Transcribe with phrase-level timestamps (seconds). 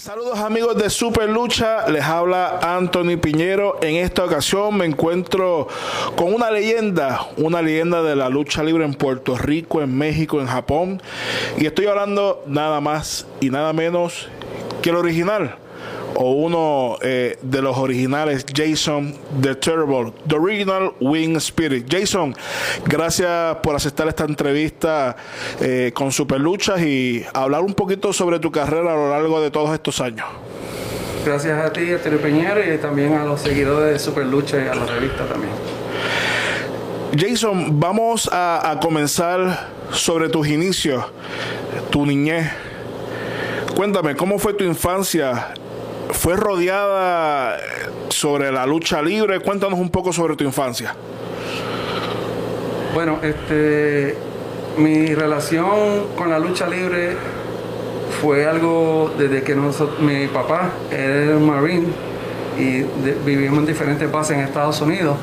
[0.00, 3.78] Saludos amigos de Super Lucha, les habla Anthony Piñero.
[3.82, 5.68] En esta ocasión me encuentro
[6.16, 10.46] con una leyenda, una leyenda de la lucha libre en Puerto Rico, en México, en
[10.46, 11.02] Japón.
[11.58, 14.30] Y estoy hablando nada más y nada menos
[14.80, 15.56] que el original
[16.14, 21.86] o uno eh, de los originales, Jason The Terrible, The Original Wing Spirit.
[21.90, 22.34] Jason,
[22.84, 25.16] gracias por aceptar esta entrevista
[25.60, 29.72] eh, con Superluchas y hablar un poquito sobre tu carrera a lo largo de todos
[29.72, 30.26] estos años.
[31.24, 34.86] Gracias a ti, Estero Peñero, y también a los seguidores de Superlucha y a la
[34.86, 35.52] revista también.
[37.16, 41.04] Jason, vamos a, a comenzar sobre tus inicios,
[41.90, 42.50] tu niñez.
[43.74, 45.54] Cuéntame, ¿cómo fue tu infancia
[46.12, 47.58] fue rodeada
[48.08, 49.40] sobre la lucha libre.
[49.40, 50.94] Cuéntanos un poco sobre tu infancia.
[52.94, 54.16] Bueno, este,
[54.76, 57.16] mi relación con la lucha libre
[58.20, 61.86] fue algo desde que mi papá era marine
[62.58, 62.82] y
[63.24, 65.16] vivimos en diferentes bases en Estados Unidos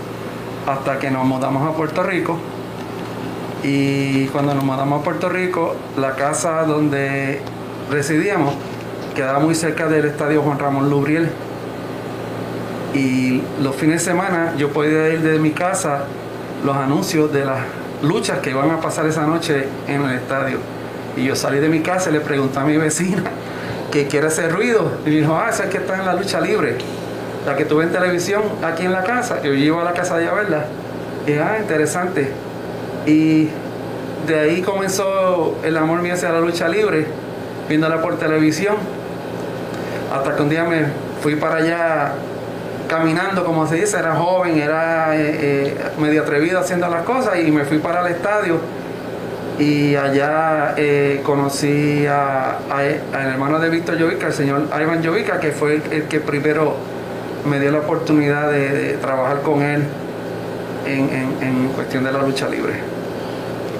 [0.66, 2.38] hasta que nos mudamos a Puerto Rico.
[3.64, 7.42] Y cuando nos mudamos a Puerto Rico, la casa donde
[7.90, 8.56] residíamos
[9.18, 11.28] quedaba muy cerca del estadio Juan Ramón Lubriel.
[12.94, 16.04] Y los fines de semana yo podía ir de mi casa
[16.64, 17.62] los anuncios de las
[18.04, 20.60] luchas que iban a pasar esa noche en el estadio.
[21.16, 23.24] Y yo salí de mi casa y le pregunté a mi vecina
[23.92, 25.00] que quiere hacer ruido.
[25.04, 26.78] Y me dijo, ah, esa es que está en la lucha libre.
[27.44, 29.42] La que tuve en televisión aquí en la casa.
[29.42, 30.66] Yo iba a la casa de a verla.
[31.26, 32.32] Y ah, interesante.
[33.08, 33.50] Y
[34.28, 37.08] de ahí comenzó el amor mío hacia la lucha libre,
[37.68, 38.76] viéndola por televisión
[40.14, 40.86] hasta que un día me
[41.22, 42.14] fui para allá
[42.88, 47.52] caminando, como se dice, era joven, era eh, eh, medio atrevido haciendo las cosas y
[47.52, 48.60] me fui para el estadio
[49.60, 55.82] y allá eh, conocí al hermano de Víctor Jovica, el señor Ivan Jovica, que fue
[55.92, 56.76] el, que primero
[57.50, 59.84] me dio la oportunidad de, trabajar con él
[60.86, 62.74] en, cuestión de la lucha libre.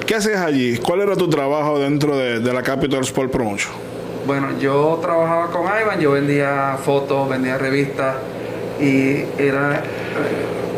[0.06, 0.78] ¿Qué haces allí?
[0.78, 3.87] ¿Cuál era tu trabajo dentro de, de la Capital Sport Promotion?
[4.28, 8.16] Bueno, yo trabajaba con Ivan, yo vendía fotos, vendía revistas
[8.78, 9.82] y era,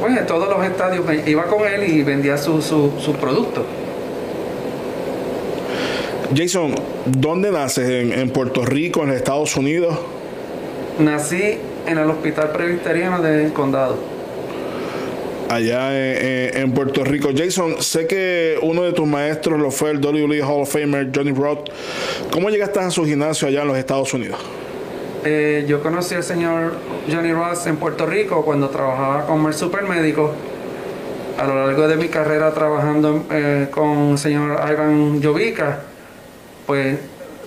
[0.01, 3.65] pues en todos los estadios iba con él y vendía sus su, su productos.
[6.33, 8.17] Jason, ¿dónde naces?
[8.17, 9.99] ¿En, Puerto Rico, en Estados Unidos?
[11.01, 11.59] Nací
[11.89, 14.10] en el Hospital Presbiteriano del Condado
[15.51, 17.31] allá en, Puerto Rico.
[17.37, 21.33] Jason, sé que uno de tus maestros lo fue el WWE Hall of Famer Johnny
[21.33, 21.69] Roth.
[22.31, 24.39] ¿Cómo llegaste a su gimnasio allá en los Estados Unidos?
[25.25, 26.75] Eh, yo conocí al señor
[27.11, 30.33] Johnny Roth en Puerto Rico cuando trabajaba como el supermédico.
[31.37, 35.81] A lo largo de mi carrera trabajando eh, con el señor Ivan Jovica,
[36.67, 36.99] pues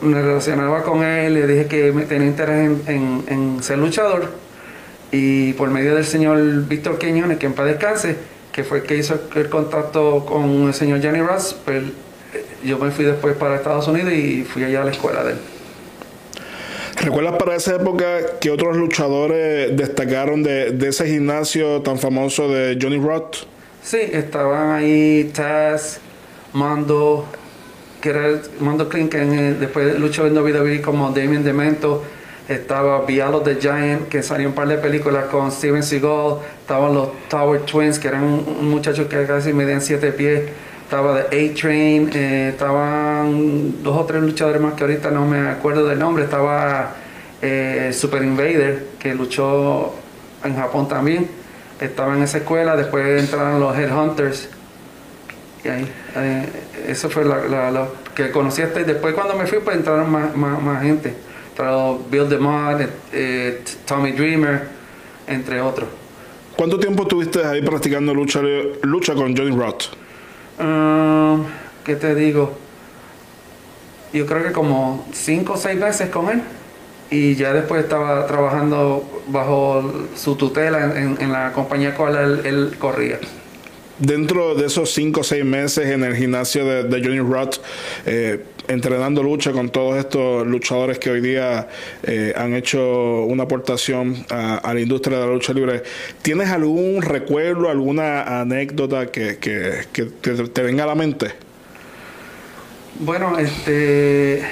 [0.02, 4.43] me relacionaba con él, le dije que tenía interés en ser luchador
[5.14, 8.16] y por medio del señor Víctor Quiñones, que en paz descanse,
[8.52, 11.84] que fue el que hizo el contacto con el señor Johnny Ross, pues
[12.34, 15.34] eh, yo me fui después para Estados Unidos y fui allá a la escuela de
[15.34, 15.38] él.
[17.00, 22.98] ¿Recuerdas para esa época que otros luchadores destacaron de, ese gimnasio tan famoso de Johnny
[22.98, 23.46] Roth?
[23.84, 26.00] Sí, estaban ahí Taz,
[26.54, 27.28] Mando,
[28.02, 32.04] que era Mando Clean, que después luchó en WWE como Damien Demento,
[32.56, 37.10] estaba Vialo the Giant, que salió un par de películas con Steven Seagal, estaban los
[37.30, 40.44] Tower Twins, que eran un, muchacho que casi medían 7 pies,
[40.84, 45.88] estaba The A-Train, eh, estaban dos o tres luchadores más que ahorita no me acuerdo
[45.88, 46.92] del nombre, estaba
[47.42, 49.94] eh, Super Invader, que luchó
[50.44, 51.28] en Japón también,
[51.80, 54.50] estaba en esa escuela, después entraron los Headhunters,
[55.64, 56.46] y ahí, eh,
[56.88, 61.14] eso fue lo que conocí hasta, después cuando me fui pues entraron más, más gente.
[62.10, 62.82] Bill DeMott,
[63.12, 64.68] eh, Tommy Dreamer,
[65.28, 65.90] entre otros.
[66.56, 68.42] ¿Cuánto tiempo estuviste ahí practicando lucha,
[68.84, 69.86] lucha con Johnny Roth?
[70.60, 71.46] Um,
[71.84, 72.54] ¿Qué te digo?
[74.14, 76.42] Yo creo que como cinco o seis veces con él.
[77.10, 82.76] Y ya después estaba trabajando bajo su tutela en, la compañía con la él, él
[82.80, 83.20] corría
[84.00, 87.58] dentro de esos cinco o seis meses en el gimnasio de, Johnny Roth,
[88.06, 91.68] eh, entrenando lucha con todos estos luchadores que hoy día
[92.04, 95.84] eh, han hecho una aportación a, la industria de la lucha libre,
[96.22, 101.34] ¿tienes algún recuerdo, alguna anécdota que, que, que te venga a la mente?
[103.00, 104.44] Bueno, este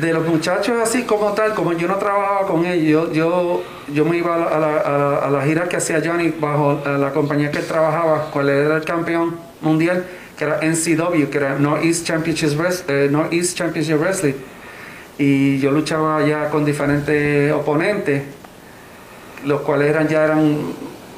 [0.00, 3.62] de los muchachos así como tal, como yo no trabajaba con ellos, yo,
[3.92, 7.58] yo me iba a la, a, la, gira que hacía Johnny bajo la compañía que
[7.58, 10.04] él trabajaba, cuál era el campeón mundial,
[10.36, 12.58] que era NCW, que era Northeast Championship,
[12.88, 13.10] eh,
[13.54, 14.34] Championship Wrestling.
[15.16, 18.22] y yo luchaba ya con diferentes oponentes,
[19.44, 20.72] los cuales eran ya eran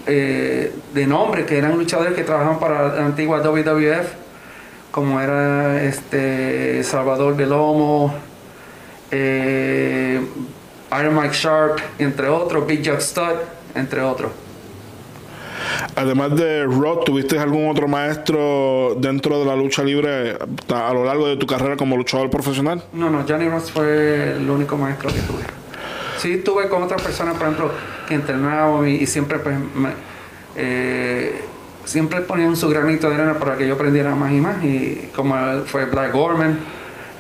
[0.07, 4.07] eh, de nombre, que eran luchadores que trabajaban para la antigua WWF,
[4.91, 8.15] como era este Salvador Belomo,
[9.11, 10.21] eh,
[11.01, 13.35] Iron Mike Sharp, entre otros, Big Jack Stud,
[13.75, 14.46] entre otros.
[15.95, 20.37] Además de Rod, ¿tuviste algún otro maestro dentro de la lucha libre
[20.75, 22.83] a lo largo de tu carrera como luchador profesional?
[22.93, 25.43] No, no, Johnny Ross fue el único maestro que tuve.
[26.19, 27.71] Sí, tuve con otras personas, por ejemplo,
[28.09, 29.57] que entrenaban y, siempre pues,
[30.57, 31.41] eh,
[31.85, 34.65] siempre ponían su granito de arena para que yo aprendiera más y más.
[34.65, 35.37] Y como
[35.67, 36.59] fue Black Gorman,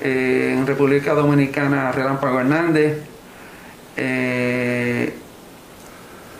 [0.00, 2.98] eh, en República Dominicana Relámpago Hernández.
[3.96, 5.14] Eh,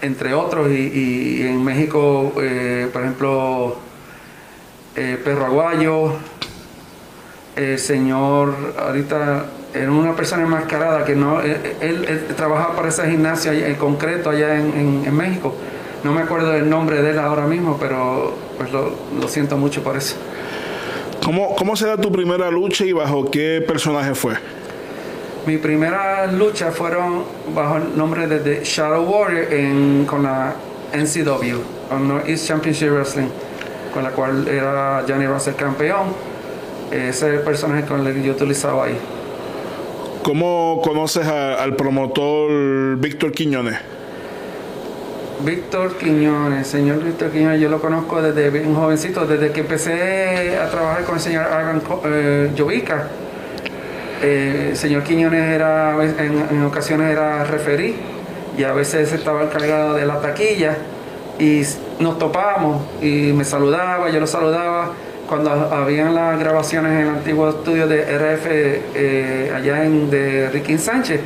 [0.03, 3.77] entre otros, y, en México, eh, por ejemplo,
[4.95, 6.13] eh, Perro Aguayo,
[7.57, 13.53] el señor, ahorita era una persona enmascarada que no, eh, él, trabajaba para esa gimnasia
[13.53, 15.55] en concreto allá en, México.
[16.05, 19.97] No me acuerdo del nombre de él ahora mismo, pero pues lo, siento mucho por
[19.97, 20.17] eso.
[21.25, 24.35] ¿Cómo, ¿Cómo será tu primera lucha y bajo qué personaje fue?
[25.47, 27.23] Mi primera lucha fueron
[27.55, 30.55] bajo el nombre de The Shadow Warrior en, con la
[30.93, 33.29] NCW, North East Championship Wrestling,
[33.95, 36.09] con la cual era Johnny Ross el campeón.
[36.91, 38.99] Ese es el personaje con el que yo utilizaba ahí.
[40.25, 43.77] ¿Cómo conoces al promotor Víctor Quiñones?
[45.45, 50.69] Víctor Quiñones, señor Víctor Quiñones, yo lo conozco desde bien jovencito, desde que empecé a
[50.71, 53.07] trabajar con el señor Ivan eh, Jovica
[54.23, 57.97] eh, el señor Quiñones era, en, ocasiones era referí
[58.57, 60.77] y a veces estaba encargado de la taquilla
[61.39, 61.63] y
[61.99, 64.93] nos topábamos y me saludaba, yo lo saludaba.
[65.29, 70.79] Cuando habían las grabaciones en el antiguo estudio de RF eh, allá en de Ricky
[70.79, 71.21] Sánchez,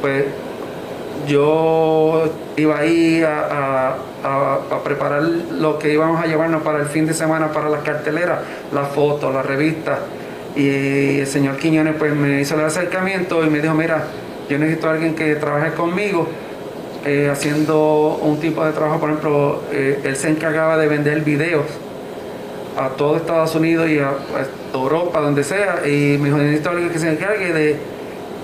[0.00, 0.24] pues
[1.28, 2.24] yo
[2.56, 7.52] iba ahí a, a, preparar lo que íbamos a llevarnos para el fin de semana
[7.52, 8.40] para las carteleras,
[8.72, 9.98] las fotos, las revistas
[10.56, 14.04] y el señor Quiñones pues me hizo el acercamiento y me dijo, mira,
[14.48, 16.28] yo necesito a alguien que trabaje conmigo
[17.04, 21.66] eh, haciendo un tipo de trabajo, por ejemplo, eh, él se encargaba de vender videos
[22.78, 24.12] a todo Estados Unidos y a,
[24.72, 27.76] Europa, donde sea, y me dijo, necesito a alguien que se encargue de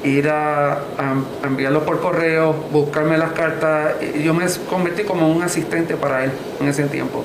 [0.05, 1.15] ir a, a
[1.45, 6.31] enviarlo por correo, buscarme las cartas, yo me convertí como un asistente para él
[6.61, 7.25] en ese tiempo.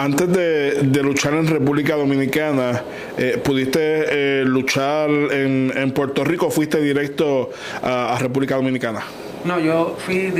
[0.00, 2.82] Antes de, luchar en República Dominicana,
[3.22, 7.50] eh, ¿pudiste eh, luchar en, Puerto Rico o fuiste directo
[7.82, 9.02] a, República Dominicana?
[9.44, 10.32] No, yo fui,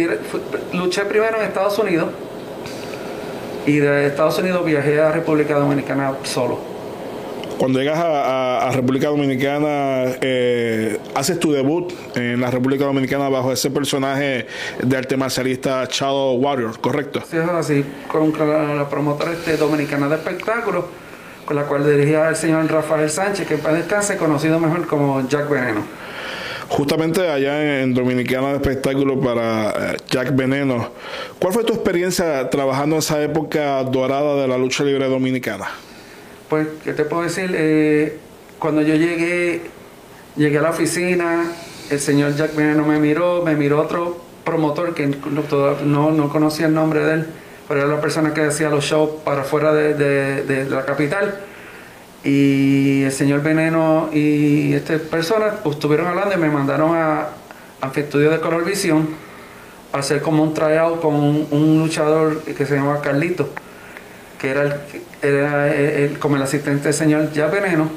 [0.72, 2.08] luché primero en Estados Unidos
[3.66, 6.58] y de Estados Unidos viajé a República Dominicana solo.
[7.58, 13.70] Cuando llegas a, República Dominicana, eh, haces tu debut en la República Dominicana bajo ese
[13.70, 14.46] personaje
[14.82, 17.20] de arte marcialista Shadow Warrior, ¿correcto?
[17.30, 20.86] Sí, es así, con la, promotora este, dominicana de espectáculos,
[21.54, 25.82] la cual dirigía el señor Rafael Sánchez, que en descanse, conocido mejor como Jack Veneno.
[26.68, 30.90] Justamente allá en, Dominicana de Espectáculos para eh, Jack Veneno,
[31.40, 35.68] ¿cuál fue tu experiencia trabajando en esa época dorada de la lucha libre dominicana?
[36.48, 37.52] Pues, ¿qué te puedo decir?
[37.54, 38.18] Eh,
[38.58, 39.62] cuando yo llegué,
[40.36, 41.50] llegué a la oficina,
[41.90, 46.74] el señor Jack Veneno me miró, me miró otro promotor que no, no conocía el
[46.74, 47.26] nombre de él,
[47.70, 51.40] pero era la persona que hacía los shows para fuera de, la capital.
[52.22, 57.28] Y el señor Veneno y esta persona pues, estuvieron hablando y me mandaron a,
[57.80, 59.08] a estudio de Color Visión
[59.92, 63.48] a hacer como un tryout con un luchador que se llamaba Carlito
[64.40, 64.74] que era, el,
[65.22, 67.90] era como el asistente del señor ya Veneno,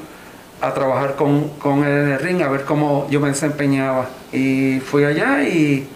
[0.60, 4.08] a trabajar con, con, él en el ring, a ver cómo yo me desempeñaba.
[4.32, 5.88] Y fui allá y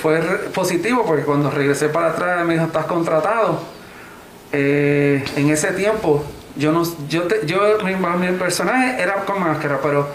[0.00, 0.20] fue
[0.54, 3.60] positivo porque cuando regresé para atrás me dijo, estás contratado.
[4.52, 6.24] Eh, en ese tiempo,
[6.56, 10.08] yo no, yo, yo mi, personaje era con máscara, pero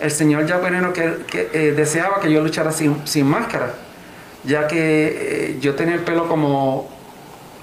[0.00, 3.74] el señor ya Veneno que, eh, deseaba que yo luchara sin, sin máscara,
[4.44, 4.76] ya que
[5.50, 6.98] eh, yo tenía el pelo como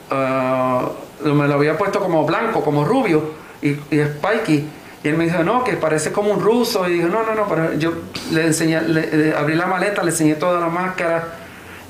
[0.09, 0.89] Ah,
[1.23, 4.69] me lo había puesto como blanco, como rubio y, y spiky.
[5.03, 6.87] Y él me dijo, no, que parece como un ruso.
[6.89, 7.93] Y dijo, no, no, no, pero yo
[8.31, 11.35] le enseñé, le, abrí la maleta, le enseñé toda la máscara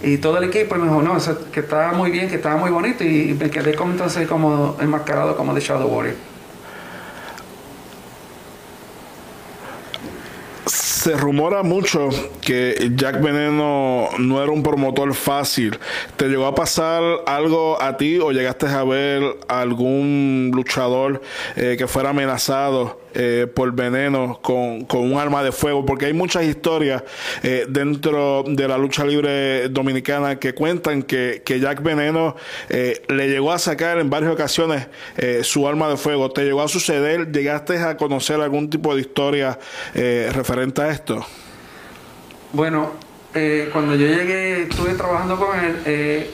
[0.01, 0.75] y todo el equipo.
[0.75, 1.17] Y me dijo, no,
[1.51, 3.03] que estaba muy bien, que estaba muy bonito.
[3.03, 6.15] Y, me quedé como entonces como enmascarado como de Shadow Warrior.
[11.05, 12.09] Se rumora mucho
[12.41, 15.77] que Jack Veneno no era un promotor fácil.
[16.17, 21.21] ¿Te llegó a pasar algo a ti o llegaste a ver algún luchador
[21.57, 26.43] eh, que fuera amenazado eh, por veneno con, un arma de fuego, porque hay muchas
[26.43, 27.03] historias
[27.43, 32.35] eh, dentro de la lucha libre dominicana que cuentan que, que Jack Veneno
[32.69, 34.87] le llegó a sacar en varias ocasiones
[35.43, 36.31] su arma de fuego.
[36.31, 37.31] ¿Te llegó a suceder?
[37.31, 39.57] ¿Llegaste a conocer algún tipo de historia
[39.93, 41.25] referente a esto?
[42.53, 42.91] Bueno,
[43.71, 46.27] cuando yo llegué, estuve trabajando con él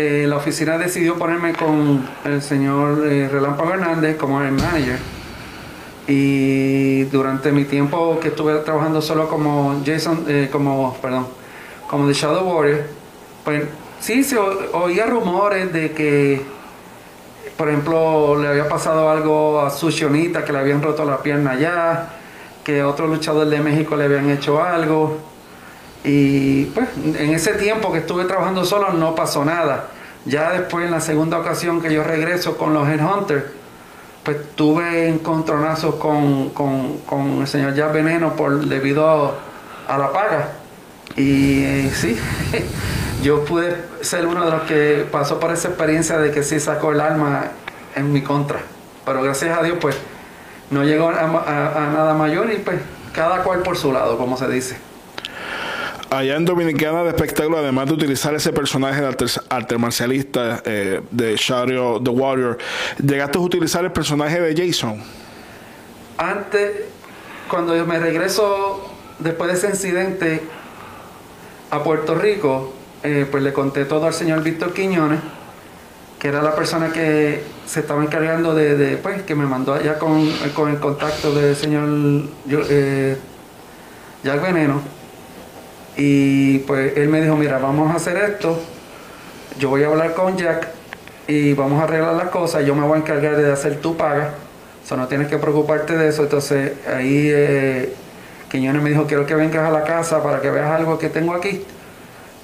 [0.00, 4.96] eh, la oficina decidió ponerme con el señor eh, Relámpago Hernández como el manager.
[6.08, 11.26] Y durante mi tiempo que estuve trabajando solo como Jason, eh, como, perdón,
[11.86, 12.84] como The Shadow Warrior,
[13.44, 13.64] pues
[14.00, 16.40] sí se oía rumores de que,
[17.58, 21.50] por ejemplo, le había pasado algo a su Shionita, que le habían roto la pierna
[21.50, 22.08] allá,
[22.64, 25.18] que otro luchador de México le habían hecho algo.
[26.04, 29.88] Y pues en ese tiempo que estuve trabajando solo no pasó nada.
[30.24, 33.44] Ya después en la segunda ocasión que yo regreso con los Headhunters,
[34.28, 39.34] pues tuve encontronazos con, con, el señor Jack Veneno por debido
[39.88, 40.50] a la paga.
[41.16, 42.14] Y eh, sí,
[43.22, 46.92] yo pude ser uno de los que pasó por esa experiencia de que sí sacó
[46.92, 47.52] el alma
[47.96, 48.60] en mi contra.
[49.06, 49.96] Pero gracias a Dios, pues
[50.70, 52.80] no llegó a nada mayor y pues
[53.14, 54.87] cada cual por su lado, como se dice
[56.10, 59.16] allá en Dominicana de espectáculo, además de utilizar ese personaje de
[59.50, 62.58] arte, marcialista eh, de Shadow the Warrior,
[62.98, 65.02] ¿llegaste a utilizar el personaje de Jason?
[66.16, 66.70] Antes,
[67.48, 70.42] cuando yo me regreso después de ese incidente
[71.70, 72.72] a Puerto Rico,
[73.02, 75.20] eh, pues le conté todo al señor Víctor Quiñones,
[76.18, 80.18] que era la persona que se estaba encargando de, pues, que me mandó allá con,
[80.18, 81.88] el contacto del señor
[82.50, 83.16] eh,
[84.24, 84.97] Jack Veneno
[85.98, 88.56] y pues él me dijo, mira, vamos a hacer esto,
[89.58, 90.68] yo voy a hablar con Jack
[91.26, 94.34] y vamos a arreglar las cosas, yo me voy a encargar de hacer tu paga,
[94.82, 96.22] o sea, no tienes que preocuparte de eso.
[96.22, 97.92] Entonces ahí eh,
[98.48, 101.34] Quiñones me dijo, quiero que vengas a la casa para que veas algo que tengo
[101.34, 101.64] aquí.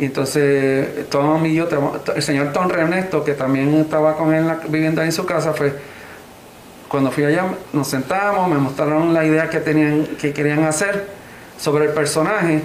[0.01, 1.69] Y entonces Tom y yo,
[2.15, 5.73] el señor Tom Ernesto, que también estaba con él viviendo ahí en su casa, fue
[6.89, 11.07] cuando fui allá, nos sentamos, me mostraron la idea que tenían, que querían hacer
[11.57, 12.61] sobre el personaje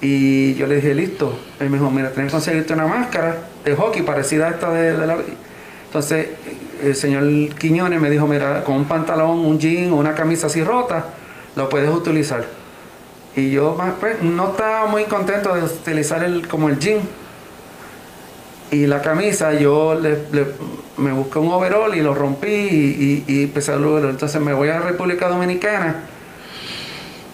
[0.00, 1.38] y yo le dije, listo.
[1.58, 5.06] Él me dijo, mira, tienes que conseguirte una máscara de hockey parecida a esta de,
[5.06, 5.16] la...
[5.86, 6.28] Entonces,
[6.82, 10.62] el señor Quiñones me dijo, mira, con un pantalón, un jean o una camisa así
[10.62, 11.06] rota,
[11.56, 12.44] lo puedes utilizar.
[13.34, 17.00] Y yo pues, no estaba muy contento de utilizar el, como el jean.
[18.70, 19.98] Y la camisa, yo
[20.98, 24.68] me busqué un overall y lo rompí y, y, y empecé a Entonces me voy
[24.68, 26.04] a República Dominicana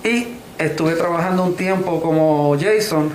[0.04, 0.26] y
[0.66, 3.11] estuve trabajando un tiempo como Jason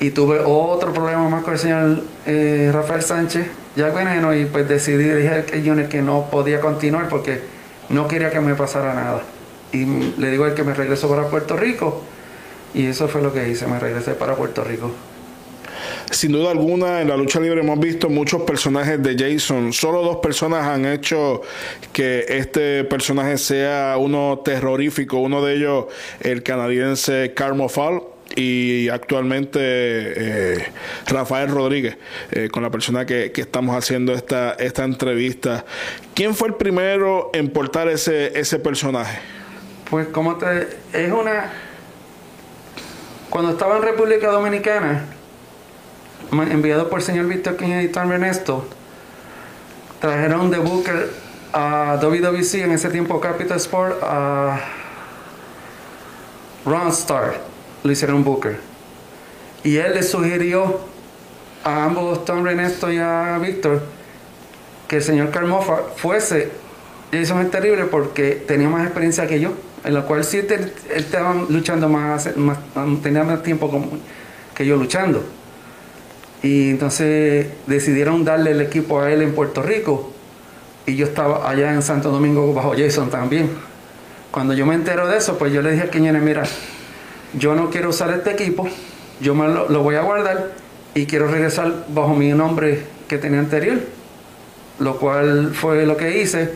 [0.00, 3.46] y tuve otro problema más con el señor eh, Rafael Sánchez,
[3.76, 7.40] ya veneno, y pues decidí, dije al Junior que no podía continuar porque
[7.88, 9.22] no quería que me pasara nada.
[9.72, 9.84] Y
[10.18, 12.02] le digo al que me regreso para Puerto Rico
[12.74, 14.90] y eso fue lo que hice, me regresé para Puerto Rico.
[16.12, 19.72] Sin duda alguna, en la lucha libre hemos visto muchos personajes de Jason.
[19.72, 21.40] Solo dos personas han hecho
[21.90, 25.16] que este personaje sea uno terrorífico.
[25.16, 25.86] Uno de ellos,
[26.20, 28.02] el canadiense Carmo Fall
[28.36, 30.72] y actualmente eh,
[31.06, 31.96] Rafael Rodríguez,
[32.30, 35.64] eh, con la persona que, estamos haciendo esta, esta entrevista.
[36.14, 39.18] ¿Quién fue el primero en portar ese, ese personaje?
[39.88, 40.68] Pues como te...
[40.92, 41.50] es una...
[43.30, 45.06] Cuando estaba en República Dominicana,
[46.30, 48.66] enviado por el señor Víctor King y Tom Ernesto,
[50.00, 51.10] trajeron de Booker
[51.52, 54.60] a WWC, en ese tiempo Capital Sport, a
[56.64, 57.34] Ron Star,
[57.82, 58.58] lo hicieron Booker.
[59.64, 60.80] Y él le sugirió
[61.64, 63.82] a ambos, Tom Ernesto y a Víctor,
[64.88, 66.50] que el señor Carmofa fuese.
[67.12, 69.50] Eso es terrible porque tenía más experiencia que yo,
[69.84, 72.28] en la cual sí él, estaba luchando más,
[73.02, 73.70] tenía más tiempo
[74.54, 75.22] que yo luchando.
[76.42, 80.12] Y entonces decidieron darle el equipo a él en Puerto Rico.
[80.86, 83.50] Y yo estaba allá en Santo Domingo bajo Jason también.
[84.32, 86.42] Cuando yo me entero de eso, pues yo le dije a Quiñones, mira,
[87.34, 88.68] yo no quiero usar este equipo,
[89.20, 90.52] yo me lo, lo voy a guardar
[90.94, 93.78] y quiero regresar bajo mi nombre que tenía anterior.
[94.80, 96.50] Lo cual fue lo que hice.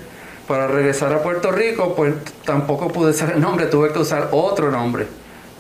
[0.49, 2.15] Para regresar a Puerto Rico, pues
[2.45, 5.07] tampoco pude usar el nombre, tuve que usar otro nombre,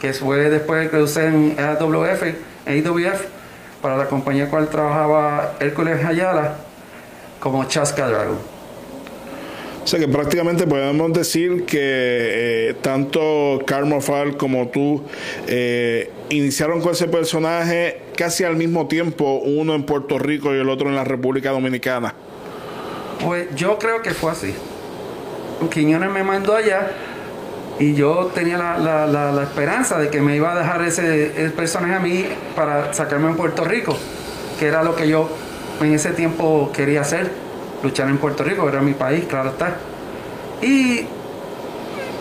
[0.00, 2.22] que fue después que usé en AWF,
[2.66, 3.35] AWF
[3.86, 6.56] para la compañía cual trabajaba Hércules Ayala
[7.38, 8.36] como Chasca Dragon.
[9.84, 15.04] O sea que prácticamente podemos decir que eh, tanto Carmo Fall como tú
[15.46, 20.68] eh, iniciaron con ese personaje casi al mismo tiempo, uno en Puerto Rico y el
[20.68, 22.12] otro en la República Dominicana.
[23.24, 24.52] Pues yo creo que fue así.
[25.70, 26.90] Quiñones me mandó allá
[27.78, 32.24] y yo tenía la, esperanza de que me iba a dejar ese, personaje a mí
[32.54, 33.96] para sacarme en Puerto Rico,
[34.58, 35.28] que era lo que yo
[35.80, 37.30] en ese tiempo quería hacer,
[37.82, 39.76] luchar en Puerto Rico, era mi país, claro está.
[40.62, 41.06] Y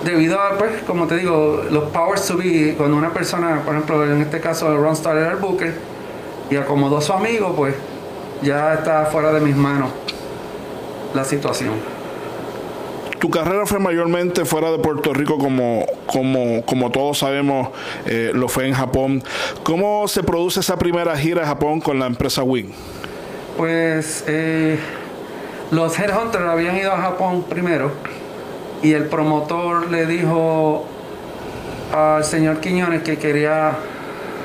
[0.04, 4.06] debido a, pues, como te digo, los powers to be, cuando una persona, por ejemplo,
[4.06, 5.74] en este caso Ron Star era el Booker,
[6.50, 7.76] y acomodó a su amigo, pues
[8.42, 9.90] ya está fuera de mis manos
[11.14, 11.95] la situación.
[13.20, 17.70] Tu carrera fue mayormente fuera de Puerto Rico, como, como, como todos sabemos,
[18.06, 19.24] eh, lo fue en Japón.
[19.64, 22.72] ¿Cómo se produce esa primera gira a Japón con la empresa Wing?
[23.58, 24.78] Pues eh,
[25.72, 27.92] los Headhunters habían ido a Japón primero
[28.84, 30.86] y el promotor le dijo
[31.94, 33.72] al señor Quiñones que quería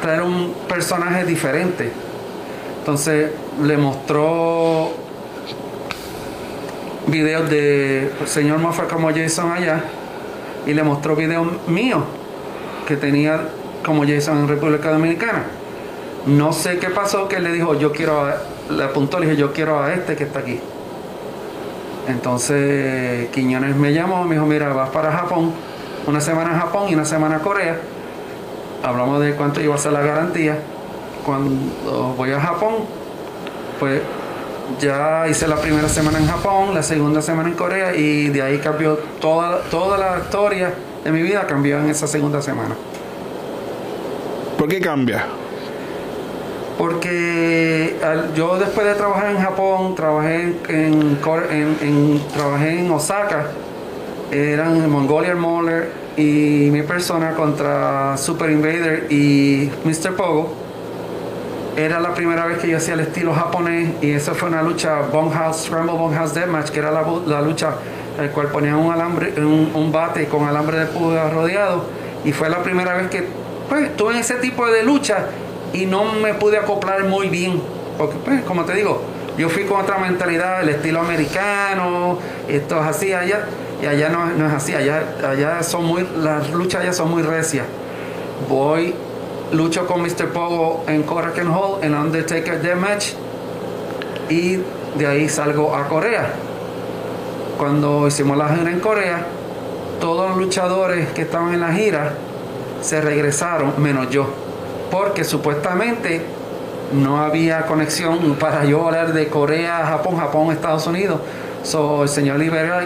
[0.01, 1.91] traer un personaje diferente.
[2.79, 4.93] Entonces le mostró
[7.11, 9.85] videos de señor Moffat como Jason allá
[10.67, 12.03] y le mostró videos míos
[12.87, 13.41] que tenía
[13.85, 15.45] como Jason en República Dominicana.
[16.27, 18.29] No sé qué pasó que le dijo, yo quiero,
[18.71, 20.61] le apuntó, le dije, yo quiero a este que está aquí.
[22.09, 25.53] Entonces Quiñones me llamó, me dijo, mira, vas para Japón,
[26.07, 27.79] una semana a Japón y una semana a Corea.
[28.83, 30.59] Hablamos de cuánto iba a ser la garantía.
[31.25, 32.75] Cuando voy a Japón,
[33.79, 34.01] pues
[34.79, 38.59] ya hice la primera semana en Japón, la segunda semana en Corea y de ahí
[38.59, 40.73] cambió toda, toda la historia
[41.05, 42.75] de mi vida cambió en esa segunda semana.
[44.59, 45.27] ¿Por qué cambia?
[46.81, 47.95] porque
[48.35, 51.19] yo después de trabajar en Japón, trabajé en,
[51.83, 53.49] en, trabajé en Osaka,
[54.33, 60.17] eran Mongolian Mauler y mi persona contra Super Invader y Mr.
[60.17, 60.55] Pogo.
[61.77, 65.03] Era la primera vez que yo hacía el estilo japonés y eso fue una lucha
[65.13, 67.75] House, Scramble House Deathmatch, que era la, la lucha
[68.19, 71.85] en la cual ponían un alambre, un, un bate con alambre de púa rodeado
[72.25, 73.25] y fue la primera vez que
[73.69, 75.27] pues estuve en ese tipo de lucha
[75.73, 77.63] y no me pude acoplar muy bien.
[77.97, 79.03] Porque, pues, como te digo,
[79.39, 83.45] yo fui con otra mentalidad, el estilo americano, esto es así allá,
[83.83, 87.67] y allá no, es así, allá, allá son muy, las luchas allá son muy recias.
[88.49, 88.95] Voy,
[89.53, 90.33] lucho con Mr.
[90.33, 93.13] Pogo en Korakuen Hall, en Undertaker Match
[94.29, 94.59] y
[94.97, 96.33] de ahí salgo a Corea.
[97.59, 99.27] Cuando hicimos la gira en Corea,
[100.01, 102.15] todos los luchadores que estaban en la gira
[102.81, 104.27] se regresaron, menos yo
[104.91, 106.23] porque supuestamente
[106.93, 111.21] no había conexión para yo hablar de Corea, Japón, Japón, Estados Unidos.
[111.63, 112.85] So, el señor Libera,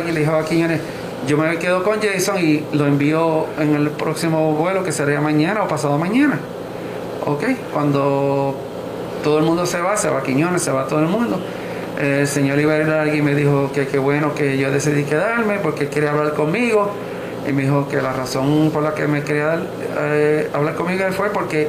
[0.00, 0.80] le dijo a Quiñones,
[1.26, 5.62] yo me quedo con Jason y lo envío en el próximo vuelo que sería mañana
[5.62, 6.38] o pasado mañana.
[7.24, 8.54] Ok, cuando
[9.24, 11.40] todo el mundo se va, se va Quiñones, se va todo el mundo.
[12.00, 16.34] El señor Libera me dijo que qué bueno que yo decidí quedarme porque quería hablar
[16.34, 16.90] conmigo
[17.48, 19.58] y me dijo que la razón por la que me quería
[19.98, 21.68] eh, hablar conmigo fue porque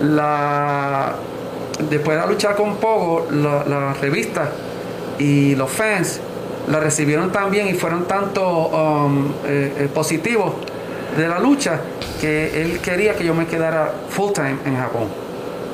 [0.00, 1.14] la
[1.88, 4.50] después de luchar con Pogo, la, revista
[5.18, 6.20] y los fans
[6.68, 10.54] la recibieron tan bien y fueron tanto um, eh, eh, positivos
[11.16, 11.80] de la lucha
[12.20, 15.08] que él quería que yo me quedara full time en Japón.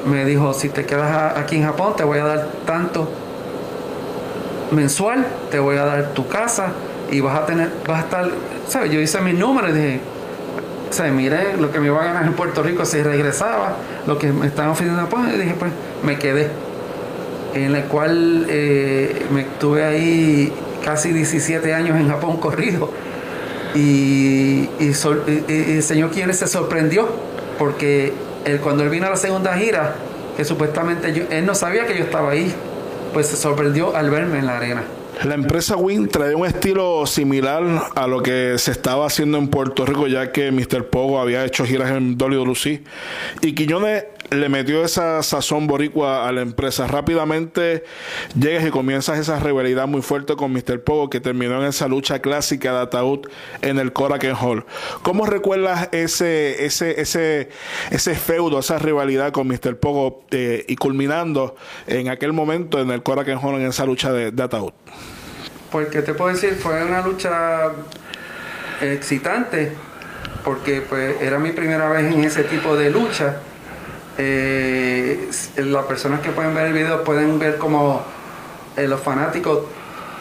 [0.06, 3.08] Me dijo, si te quedas aquí en Japón te voy a dar tanto
[4.70, 6.72] mensual, te voy a dar tu casa
[7.10, 8.30] y vas a tener, vas a estar
[8.68, 8.90] ¿sabes?
[8.90, 10.00] Yo hice mis números y dije,
[10.90, 11.12] ¿sabes?
[11.12, 14.46] Miré lo que me iba a ganar en Puerto Rico si regresaba, lo que me
[14.46, 15.72] estaban ofreciendo pues, y dije, pues
[16.02, 16.50] me quedé.
[17.54, 20.52] En la cual eh, me estuve ahí
[20.86, 22.90] casi 17 años en Japón corrido.
[23.74, 27.08] Y, el señor Quienes se sorprendió
[27.58, 28.12] porque
[28.62, 29.96] cuando él vino a la segunda gira,
[30.36, 32.54] que supuestamente él no sabía que yo estaba ahí,
[33.12, 34.84] pues se sorprendió al verme en la arena.
[35.24, 39.86] La empresa Win trae un estilo similar a lo que se estaba haciendo en Puerto
[39.86, 40.88] Rico, ya que Mr.
[40.90, 42.82] Pogo había hecho giras en WWC.
[43.40, 44.04] Y Quiñones
[44.40, 46.86] le metió esa sazón boricua a la empresa.
[46.86, 47.84] Rápidamente
[48.38, 50.82] llegas y comienzas esa rivalidad muy fuerte con Mr.
[50.82, 53.28] Pogo, que terminó en esa lucha clásica de ataúd
[53.62, 54.64] en el Korakuen Hall.
[55.02, 57.50] ¿Cómo recuerdas ese, ese, ese,
[57.90, 59.78] ese feudo, esa rivalidad con Mr.
[59.78, 64.42] Pogo eh, y culminando en aquel momento en el Korakuen Hall en esa lucha de,
[64.42, 64.72] ataúd?
[65.70, 66.54] Pues, ¿qué te puedo decir?
[66.54, 67.72] Fue una lucha
[68.80, 69.72] excitante,
[70.44, 73.40] porque pues era mi primera vez en ese tipo de lucha.
[74.18, 78.02] Eh, las personas que pueden ver el video pueden ver como
[78.76, 79.60] eh, los fanáticos,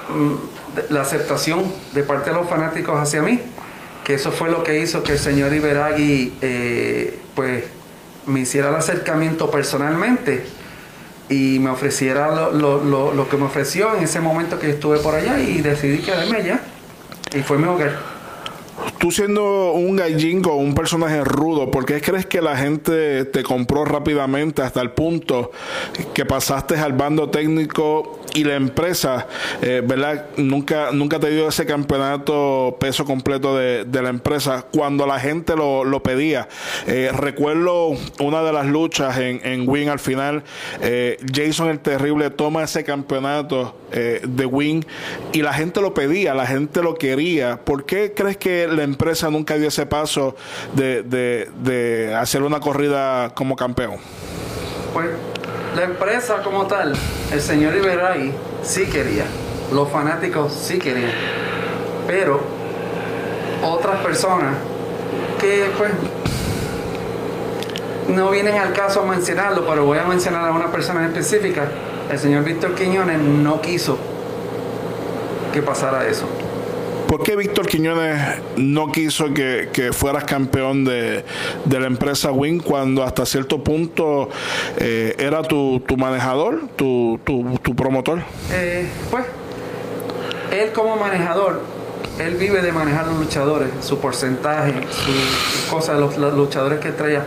[0.09, 3.39] mm, la aceptación de parte de los fanáticos hacia mí,
[4.03, 7.63] que eso fue lo que hizo que el señor Iberagui eh, pues
[8.25, 10.45] me hiciera el acercamiento personalmente
[11.29, 15.15] y me ofreciera lo, lo, lo, que me ofreció en ese momento que estuve por
[15.15, 16.59] allá y decidí quedarme allá.
[17.33, 18.14] y fue mi hogar
[18.97, 23.43] tú siendo un gallín o un personaje rudo, ¿por qué crees que la gente te
[23.43, 25.51] compró rápidamente hasta el punto
[26.13, 29.27] que pasaste al bando técnico y la empresa,
[29.61, 30.25] eh, ¿verdad?
[30.37, 36.03] Nunca, nunca te dio ese campeonato peso completo de, la empresa cuando la gente lo,
[36.03, 36.47] pedía.
[36.85, 40.43] Eh, recuerdo una de las luchas en, en Win al final,
[40.81, 44.85] eh, Jason el Terrible toma ese campeonato de Win
[45.31, 47.61] y la gente lo pedía, la gente lo quería.
[47.63, 50.35] ¿Por qué crees que la empresa nunca dio ese paso
[50.73, 53.95] de, de, de hacer una corrida como campeón?
[54.93, 55.09] Pues
[55.75, 56.93] la empresa como tal,
[57.31, 58.33] el señor Iberay
[58.63, 59.25] sí quería,
[59.73, 61.11] los fanáticos sí querían,
[62.07, 62.39] pero
[63.61, 64.55] otras personas
[65.39, 65.91] que pues
[68.07, 71.67] no vienen al caso a mencionarlo, pero voy a mencionar a una persona específica,
[72.09, 73.97] el señor Víctor Quiñones no quiso
[75.51, 76.25] que pasara eso.
[77.07, 78.19] ¿Por qué Víctor Quiñones
[78.57, 81.23] no quiso que, fueras campeón de,
[81.69, 84.29] la empresa Win cuando hasta cierto punto
[84.77, 87.19] eh, era tu, manejador, tu,
[87.75, 88.23] promotor?
[88.51, 89.25] Eh, pues,
[90.51, 91.61] él como manejador,
[92.19, 97.23] él vive de manejar los luchadores, su porcentaje, sus cosas, los, los, luchadores que traía.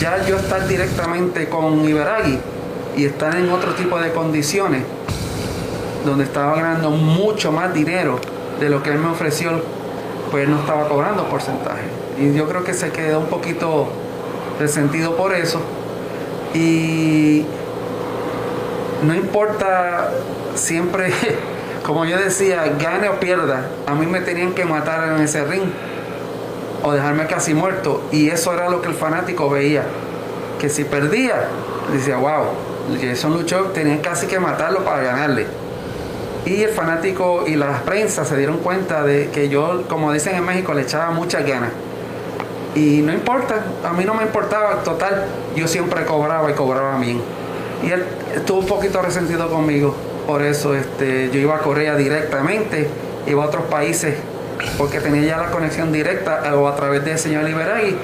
[0.00, 2.38] Ya yo estar directamente con Iberagui
[2.96, 4.82] y estar en otro tipo de condiciones,
[6.04, 8.18] donde estaba ganando mucho más dinero
[8.62, 9.60] de lo que él me ofreció,
[10.30, 11.82] pues no estaba cobrando porcentaje.
[12.18, 13.88] Y yo creo que se quedó un poquito
[14.60, 15.60] resentido por eso.
[16.54, 17.44] Y
[19.02, 20.10] no importa
[20.54, 21.12] siempre,
[21.84, 25.64] como yo decía, gane o pierda, a mí me tenían que matar en ese ring
[26.84, 28.02] o dejarme casi muerto.
[28.12, 29.82] Y eso era lo que el fanático veía.
[30.60, 31.48] Que si perdía,
[31.92, 32.44] decía, wow,
[33.00, 35.61] Jason luchó, tenían casi que matarlo para ganarle.
[36.44, 40.44] Y el fanático y la prensa se dieron cuenta de que yo, como dicen en
[40.44, 41.70] México, le echaba muchas ganas.
[42.74, 47.20] Y no importa, a mí no me importaba, total, yo siempre cobraba y cobraba bien.
[47.84, 49.94] Y él estuvo un poquito resentido conmigo,
[50.26, 52.88] por eso este, yo iba a Corea directamente,
[53.26, 54.16] iba a otros países,
[54.78, 57.96] porque tenía ya la conexión directa o a través del señor Liberagui.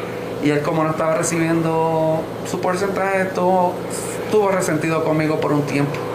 [0.44, 3.74] Y él como no estaba recibiendo su porcentaje, estuvo,
[4.24, 6.07] estuvo resentido conmigo por un tiempo.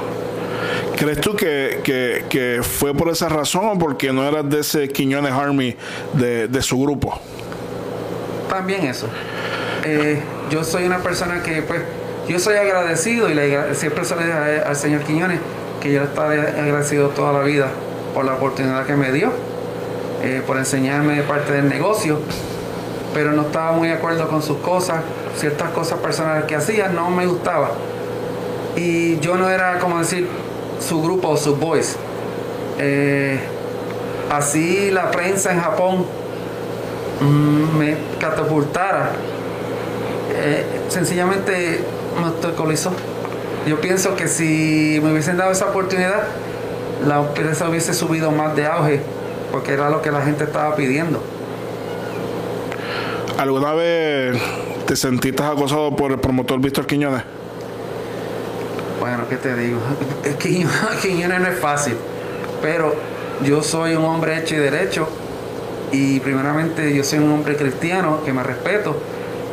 [1.03, 5.75] ¿Crees tú que, fue por esa razón o porque no eras de ese Quiñones Army
[6.13, 7.19] de, su grupo?
[8.49, 9.07] También eso.
[9.83, 11.81] Eh, yo soy una persona que, pues,
[12.29, 15.39] yo soy agradecido y le, siempre se le dice al señor Quiñones
[15.81, 17.67] que yo estaba agradecido toda la vida
[18.13, 19.33] por la oportunidad que me dio,
[20.23, 22.19] eh, por enseñarme parte del negocio,
[23.13, 25.01] pero no estaba muy de acuerdo con sus cosas,
[25.35, 27.71] ciertas cosas personales que hacía, no me gustaba.
[28.77, 30.27] Y yo no era, como decir,
[30.84, 31.96] su grupo o sus boys.
[32.78, 33.39] Eh,
[34.32, 36.06] así la prensa en Japón
[37.22, 39.12] mm, me catapultara,
[40.36, 41.84] eh, sencillamente
[42.19, 42.91] me obstaculizó.
[43.67, 46.24] Yo pienso que si me hubiesen dado esa oportunidad,
[47.08, 49.02] la empresa hubiese subido más de auge,
[49.52, 51.22] porque era lo que la gente estaba pidiendo.
[53.38, 54.38] ¿Alguna vez
[54.86, 57.24] te sentiste acosado por el promotor Víctor Quiñones?
[59.03, 59.79] Bueno, ¿qué te digo?
[61.01, 61.97] Quiñones no es fácil,
[62.61, 62.95] pero
[63.43, 65.09] yo soy un hombre hecho y derecho
[65.91, 68.95] y primeramente yo soy un hombre cristiano que me respeto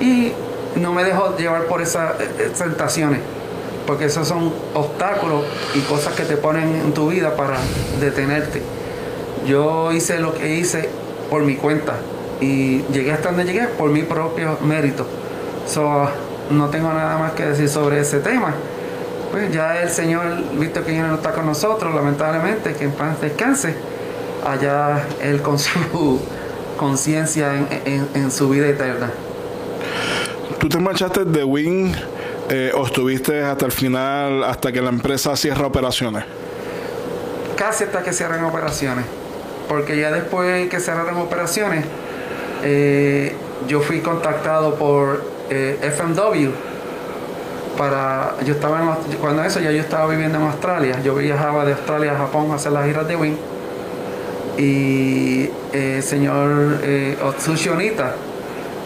[0.00, 0.30] y
[0.76, 3.22] no me dejo llevar por esas eh, tentaciones,
[3.88, 5.42] porque esos son obstáculos
[5.74, 7.56] y cosas que te ponen en tu vida para
[7.98, 8.62] detenerte.
[9.48, 10.88] Yo hice lo que hice
[11.28, 11.94] por mi cuenta
[12.40, 15.08] y llegué hasta donde llegué por mi propio mérito.
[16.52, 18.54] No tengo nada más que decir sobre ese tema
[19.30, 20.22] pues ya el Señor,
[20.84, 23.74] que ya no está con nosotros, lamentablemente, que en paz descanse,
[24.44, 26.20] allá Él con su
[26.76, 27.52] conciencia
[27.84, 29.10] en, su vida eterna.
[30.58, 31.92] ¿Tú te marchaste de Wing
[32.48, 36.24] eh, o estuviste hasta el final, hasta que la empresa cierra operaciones?
[37.56, 39.04] Casi hasta que cierren operaciones,
[39.68, 41.84] porque ya después que cerraron operaciones,
[42.62, 43.34] eh,
[43.68, 46.50] yo fui contactado por eh, FMW,
[48.44, 52.12] yo estaba en, cuando eso ya yo estaba viviendo en Australia, yo viajaba de Australia
[52.12, 53.36] a Japón a hacer las giras de Wing
[54.58, 58.14] y el eh, señor eh, Otsushi Onita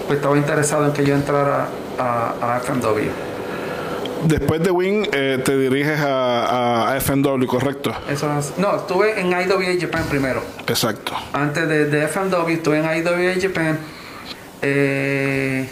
[0.06, 1.68] pues estaba interesado en que yo entrara
[1.98, 3.10] a, a FMW.
[4.24, 7.92] Después de Wing eh, te diriges a, a, FMW, ¿correcto?
[8.08, 10.42] Eso no, estuve en IWA Japan primero.
[10.66, 11.12] Exacto.
[11.32, 13.78] Antes de, de FMW estuve en IWA Japan.
[14.62, 15.68] Eh,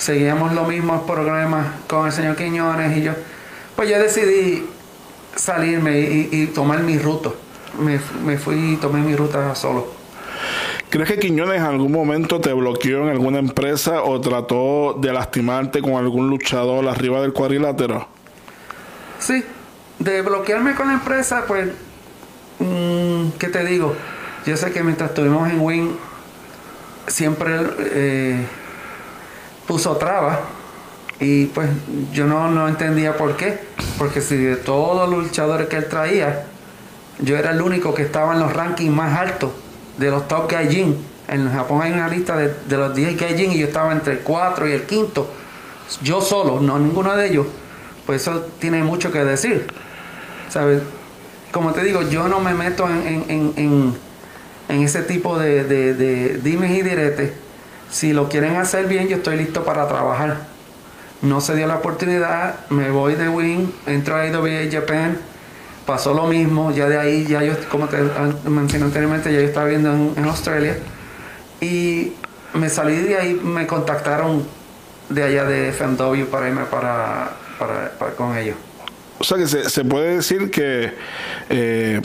[0.00, 3.12] seguíamos los mismos programas con el señor Quiñones y yo.
[3.76, 4.66] Pues yo decidí
[5.36, 7.30] salirme y, tomar mi ruta.
[7.78, 9.92] Me, fui y tomé mi ruta solo.
[10.88, 15.82] ¿Crees que Quiñones en algún momento te bloqueó en alguna empresa o trató de lastimarte
[15.82, 18.08] con algún luchador arriba del cuadrilátero?
[19.18, 19.44] Sí,
[19.98, 21.68] de bloquearme con la empresa, pues,
[22.58, 23.94] mm, ¿qué te digo?
[24.46, 25.90] Yo sé que mientras estuvimos en Wing,
[27.06, 28.46] siempre eh,
[29.70, 30.36] puso trabas
[31.20, 31.68] y pues
[32.12, 33.60] yo no, no entendía por qué.
[33.98, 36.46] Porque si de todos los luchadores que él traía,
[37.20, 39.52] yo era el único que estaba en los rankings más altos
[39.96, 40.96] de los top gaijin.
[41.28, 44.68] En Japón hay una lista de, los 10 gaijin y yo estaba entre el 4
[44.68, 45.30] y el quinto.
[46.02, 47.46] Yo solo, no ninguno de ellos.
[48.06, 49.68] Pues eso tiene mucho que decir.
[50.48, 50.82] ¿Sabes?
[51.52, 53.94] Como te digo, yo no me meto en,
[54.68, 57.49] ese tipo de, de, de dimes y diretes.
[57.90, 60.38] Si lo quieren hacer bien, yo estoy listo para trabajar.
[61.22, 65.18] No se dio la oportunidad, me voy de Wing, entro a IWA Japan
[65.90, 67.98] pasó lo mismo, ya de ahí, ya yo, como te
[68.48, 70.76] mencioné anteriormente, ya yo estaba viendo en, Australia.
[71.60, 72.12] Y
[72.54, 74.46] me salí de ahí, me contactaron
[75.08, 78.56] de allá de FMW para irme para, para, con ellos.
[79.18, 80.92] O sea que se, puede decir que
[81.48, 82.00] eh,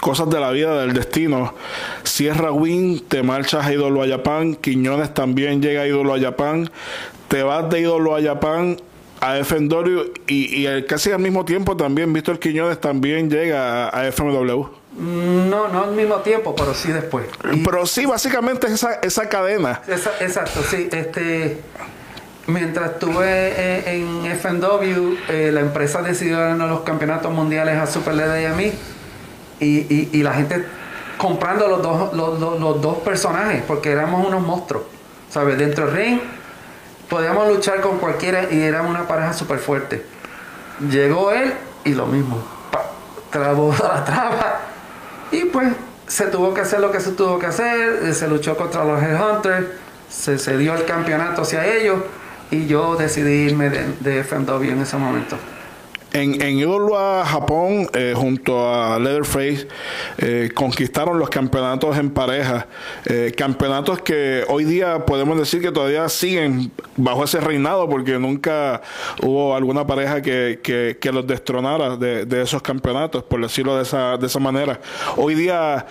[0.00, 1.54] cosas de la vida, del destino,
[2.02, 6.70] Sierra Wing, te marchas a Ídolo a Japón, Quiñones también llega a Ídolo a Japón,
[7.28, 8.80] te vas de Ídolo a Japón
[9.20, 14.66] a FMW y, y casi al mismo tiempo también Víctor Quiñones también llega a, FMW.
[14.98, 17.26] No, no al mismo tiempo, pero sí después.
[17.64, 19.82] pero sí, básicamente esa, esa cadena.
[19.86, 20.88] exacto, sí.
[20.90, 21.58] Este,
[22.46, 28.44] mientras estuve en, FMW, eh, la empresa decidió darnos los campeonatos mundiales a Super y
[28.46, 28.72] a mí.
[29.60, 30.64] Y, la gente
[31.18, 34.84] comprando los dos, los, los, dos personajes, porque éramos unos monstruos.
[35.28, 35.58] ¿Sabes?
[35.58, 36.20] Dentro del ring
[37.08, 40.04] podíamos luchar con cualquiera y éramos una pareja súper fuerte.
[40.90, 41.52] Llegó él
[41.84, 42.42] y lo mismo,
[43.30, 44.60] trabó la traba
[45.30, 45.72] y pues
[46.06, 49.66] se tuvo que hacer lo que se tuvo que hacer, se luchó contra los Headhunters,
[50.08, 52.00] se, se dio el campeonato hacia ellos
[52.50, 55.36] y yo decidí irme de, de FMW en ese momento.
[56.12, 56.60] En, en
[57.24, 59.68] Japón, eh, junto a Leatherface,
[60.18, 62.66] eh, conquistaron los campeonatos en pareja.
[63.06, 68.82] Eh, campeonatos que hoy día podemos decir que todavía siguen bajo ese reinado, porque nunca
[69.22, 70.58] hubo alguna pareja que,
[71.00, 74.80] que, los destronara de, de, esos campeonatos, por decirlo de esa, de esa manera.
[75.16, 75.86] Hoy día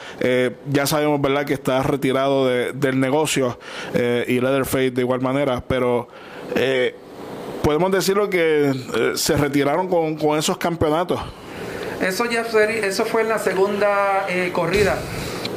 [0.69, 3.59] ya sabemos, ¿verdad?, que está retirado del negocio
[3.93, 6.07] y Leatherface de igual manera, pero
[7.69, 11.19] podemos decirlo que eh, se retiraron con, esos campeonatos.
[12.01, 14.97] Eso ya eso fue en la segunda eh, corrida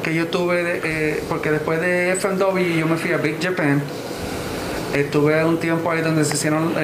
[0.03, 3.81] que yo tuve, eh, porque después de FMW yo me fui a Big Japan.
[4.93, 6.75] Estuve un tiempo ahí donde se hicieron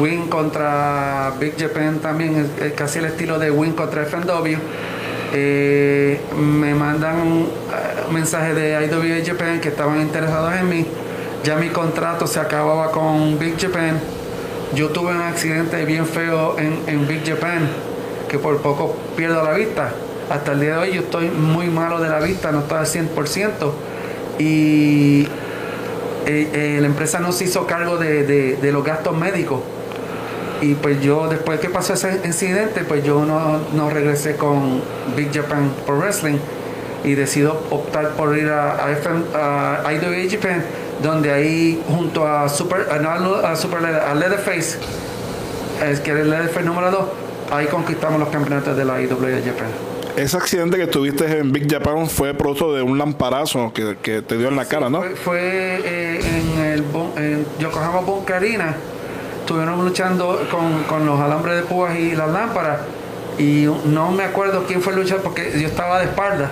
[0.00, 4.56] Win contra Big Japan también, casi el estilo de Win contra FMW.
[6.40, 7.48] me mandan un
[8.12, 10.86] mensaje de IWA Japan que estaban interesados en mí.
[11.44, 14.00] Ya mi contrato se acababa con Big Japan
[14.74, 17.68] yo tuve un accidente bien feo en, Big Japan,
[18.28, 19.92] que por poco pierdo la vista.
[20.30, 22.86] Hasta el día de hoy yo estoy muy malo de la vista, no estoy al
[22.86, 23.72] 100%.
[24.38, 25.22] Y
[26.26, 29.60] eh, eh, la empresa no se hizo cargo de, los gastos médicos.
[30.62, 34.80] Y pues yo, después que pasó ese incidente, pues yo no, regresé con
[35.16, 36.38] Big Japan Pro Wrestling
[37.04, 40.62] y decido optar por ir a, a, a IWA Japan
[41.02, 44.78] donde ahí junto a Super, a, Super a Leatherface,
[45.84, 47.04] es que era el Leatherface número 2,
[47.52, 49.92] ahí conquistamos los campeonatos de la Japan.
[50.16, 54.36] Ese accidente que tuviste en Big Japan fue producto de un lamparazo que, que te
[54.36, 55.02] dio en la cara, ¿no?
[55.24, 56.84] Fue, eh, en el
[57.16, 58.76] en Yokohama Bunker Arena.
[59.40, 62.80] Estuvieron luchando con, con, los alambres de púas y las lámparas.
[63.38, 66.50] Y no me acuerdo quién fue el luchador porque yo estaba de espalda.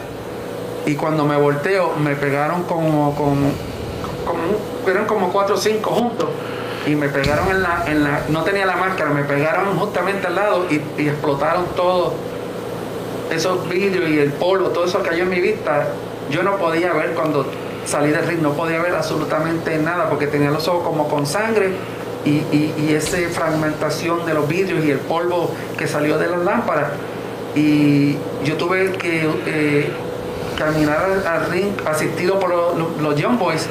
[0.87, 3.53] Y cuando me volteo, me pegaron como, como
[4.87, 6.29] eran como cuatro o cinco juntos
[6.87, 10.35] y me pegaron en la, en la, no tenía la máscara, me pegaron justamente al
[10.35, 12.15] lado y, explotaron todos
[13.31, 15.89] esos vidrios y el polvo, todo eso cayó en mi vista.
[16.31, 17.45] Yo no podía ver cuando
[17.85, 21.71] salí del ring, no podía ver absolutamente nada porque tenía los ojos como con sangre
[22.25, 26.89] y, y, esa fragmentación de los vidrios y el polvo que salió de las lámparas.
[27.55, 29.91] Y yo tuve que eh,
[30.57, 33.67] caminar al, ring asistido por los Young Boys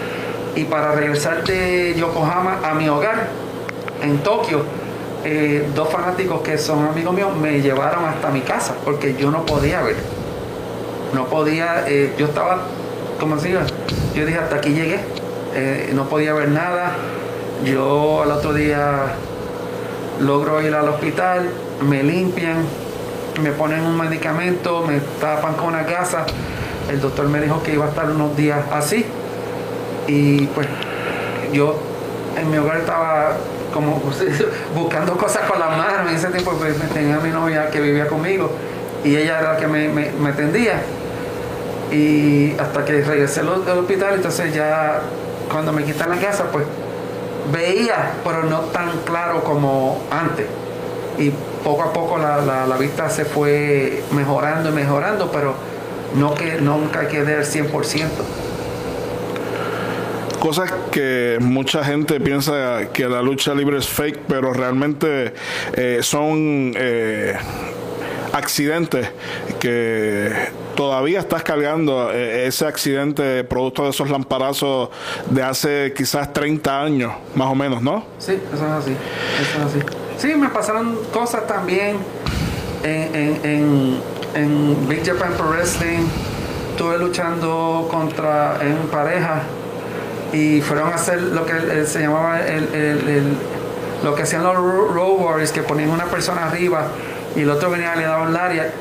[0.59, 3.29] y para regresar de Yokohama a mi hogar
[4.01, 4.63] en Tokio,
[5.23, 9.45] eh, dos fanáticos que son amigos míos me llevaron hasta mi casa porque yo no
[9.45, 9.95] podía ver.
[11.13, 12.63] No podía, eh, yo estaba,
[13.19, 13.61] como decía,
[14.13, 14.99] yo dije hasta aquí llegué,
[15.55, 16.91] eh, no podía ver nada.
[17.63, 19.13] Yo al otro día
[20.19, 21.49] logro ir al hospital,
[21.81, 22.65] me limpian,
[23.41, 26.25] me ponen un medicamento, me tapan con una gasa
[26.89, 29.05] el doctor me dijo que iba a estar unos días así.
[30.09, 30.67] Y pues
[31.53, 31.75] yo
[32.35, 33.37] en mi hogar estaba
[33.71, 34.01] como
[34.75, 36.09] buscando cosas con las manos.
[36.09, 38.51] En ese tiempo pues, tenía a mi novia que vivía conmigo
[39.03, 40.81] y ella era la que me, me, me atendía.
[41.91, 45.01] Y hasta que regresé al hospital, entonces ya
[45.51, 46.65] cuando me quitan la casa, pues
[47.51, 50.45] veía, pero no tan claro como antes.
[51.17, 51.31] Y
[51.63, 55.53] poco a poco la, la, vista se fue mejorando y mejorando, pero
[56.15, 58.07] no que nunca quedé al 100%.
[60.39, 65.33] Cosas que mucha gente piensa que la lucha libre es fake, pero realmente
[65.73, 67.35] eh, son eh,
[68.31, 69.09] accidentes
[69.59, 70.31] que
[70.75, 74.89] todavía estás cargando eh, ese accidente producto de esos lamparazos
[75.29, 78.05] de hace quizás 30 años, más o menos, ¿no?
[78.17, 78.95] Sí, eso es así.
[79.41, 79.79] Eso es así.
[80.17, 81.97] Sí, me pasaron cosas también
[82.83, 84.01] en, en, en,
[84.35, 86.07] en Big Japan Pro Wrestling.
[86.71, 89.43] Estuve luchando contra en pareja
[90.33, 92.39] y fueron a hacer lo que se llamaba
[94.03, 96.87] lo que hacían los Road que ponían una persona arriba
[97.35, 98.71] y el otro venía le daba un laria.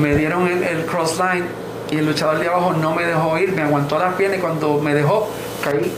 [0.00, 1.46] Me dieron el, el cross line
[1.90, 4.78] y el luchador de abajo no me dejó ir, me aguantó las piernas y cuando
[4.80, 5.28] me dejó
[5.64, 5.92] caí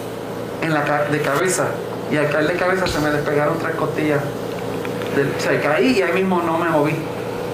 [0.62, 1.66] en la de cabeza
[2.10, 4.20] y al caer de cabeza se me despegaron tres costillas.
[4.20, 6.94] o sea, caí y ahí mismo no me moví.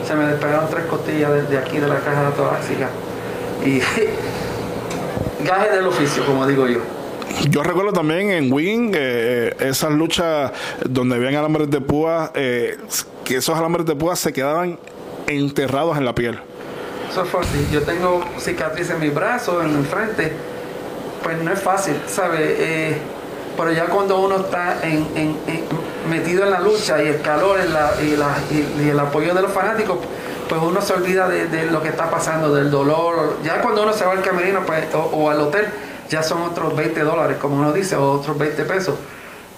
[0.05, 2.89] Se me despegaron tres costillas de, aquí de la caja torácica.
[3.65, 3.79] Y
[5.45, 6.81] gaje del oficio, como digo yo.
[7.51, 10.53] Yo recuerdo también en Wing eh, esas luchas
[10.85, 12.77] donde habían alambres de púa, eh,
[13.25, 14.79] que esos alambres de púa se quedaban
[15.27, 16.39] enterrados en la piel.
[17.11, 17.67] Eso es fácil.
[17.71, 20.33] Yo tengo cicatrices en mi brazo, en el frente.
[21.23, 22.41] Pues no es fácil, ¿sabes?
[22.43, 22.99] Eh,
[23.57, 25.37] pero ya cuando uno está en,
[26.09, 27.59] metido en la lucha y el calor
[28.01, 29.99] y, el apoyo de los fanáticos,
[30.49, 33.39] pues uno se olvida de, lo que está pasando, del dolor.
[33.43, 35.67] Ya cuando uno se va al camerino pues, o al hotel,
[36.09, 38.95] ya son otros 20 dólares, como uno dice, o otros 20 pesos.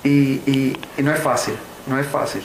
[0.04, 1.54] Y, no es fácil,
[1.86, 2.42] no es fácil.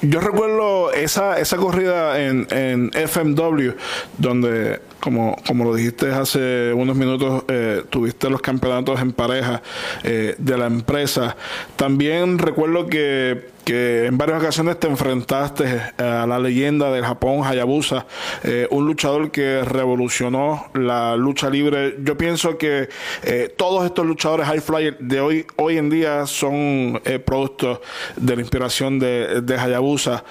[0.00, 3.72] Yo recuerdo esa, esa corrida en, en FMW,
[4.16, 9.60] donde, como, como lo dijiste hace unos minutos, eh, tuviste los campeonatos en pareja
[10.04, 11.36] eh, de la empresa.
[11.74, 18.06] También recuerdo que que en varias ocasiones te enfrentaste a la leyenda del Japón, Hayabusa,
[18.42, 21.96] eh, un luchador que revolucionó la lucha libre.
[22.02, 22.88] Yo pienso que
[23.24, 27.80] eh, todos estos luchadores high flyer de hoy, hoy en día son eh, productos
[28.16, 30.24] de la inspiración de, Hayabusa.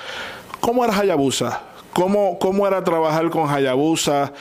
[0.60, 1.62] ¿Cómo era Hayabusa?
[1.94, 4.34] ¿Cómo, ¿Cómo era trabajar con Hayabusa?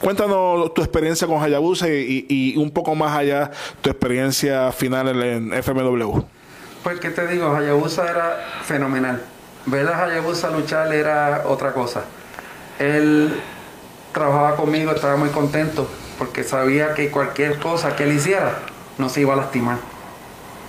[0.00, 3.50] cuéntanos tu experiencia con Hayabusa y, un poco más allá
[3.82, 6.41] tu experiencia final en FMW.
[6.82, 7.54] Pues, ¿qué te digo?
[7.54, 9.22] Hayabusa era fenomenal.
[9.66, 12.02] Ver a Hayabusa luchar era otra cosa.
[12.80, 13.40] Él
[14.12, 18.58] trabajaba conmigo, estaba muy contento porque sabía que cualquier cosa que él hiciera
[18.98, 19.78] no se iba a lastimar.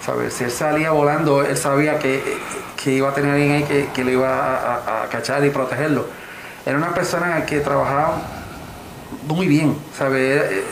[0.06, 0.36] ¿Sabes?
[0.36, 2.22] Si él salía volando, él sabía que,
[2.86, 6.06] iba a tener alguien ahí que, que lo iba a, a, cachar y protegerlo.
[6.66, 8.22] Era una persona que trabajaba
[9.28, 10.64] muy bien, ¿sabes?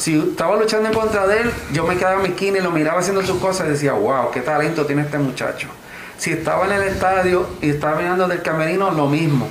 [0.00, 2.70] Si estaba luchando en contra de él, yo me quedaba en mi esquina y lo
[2.70, 5.68] miraba haciendo sus cosas y decía, wow, qué talento tiene este muchacho.
[6.16, 9.46] Si estaba en el estadio y estaba mirando del camerino, lo mismo.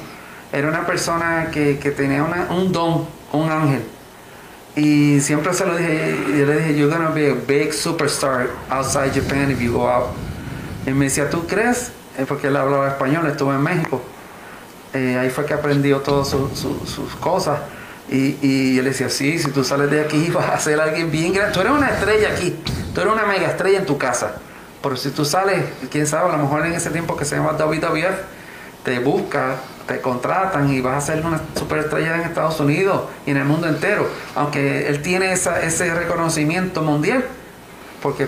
[0.52, 3.84] Era una persona que, tenía un don, un ángel.
[4.76, 9.12] Y siempre se lo dije, yo le dije, you're gonna be a big superstar outside
[9.14, 10.08] Japan if you go out.
[10.88, 11.92] Y me decía, ¿tú crees?
[12.28, 14.02] Porque él hablaba español, estuvo en México.
[14.96, 17.60] Eh, ahí fue que aprendió todas sus cosas.
[18.12, 21.12] Y, y yo le decía, sí, si tú sales de aquí vas a ser alguien
[21.12, 21.54] bien grande.
[21.54, 22.56] Tú eres una estrella aquí,
[22.93, 24.36] tú eres una mega estrella en tu casa.
[24.82, 27.52] Pero si tú sales, quién sabe, a lo mejor en ese tiempo que se llama
[27.54, 28.15] WWF,
[28.84, 33.38] te busca, te contratan y vas a ser una superestrella en Estados Unidos y en
[33.38, 34.08] el mundo entero.
[34.36, 37.26] Aunque él tiene ese reconocimiento mundial,
[38.02, 38.28] porque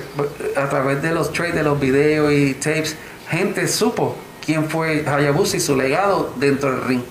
[0.58, 2.98] a través de los trades, de los videos y tapes,
[3.30, 7.02] gente supo quién fue Hayabusa y su legado dentro del ring.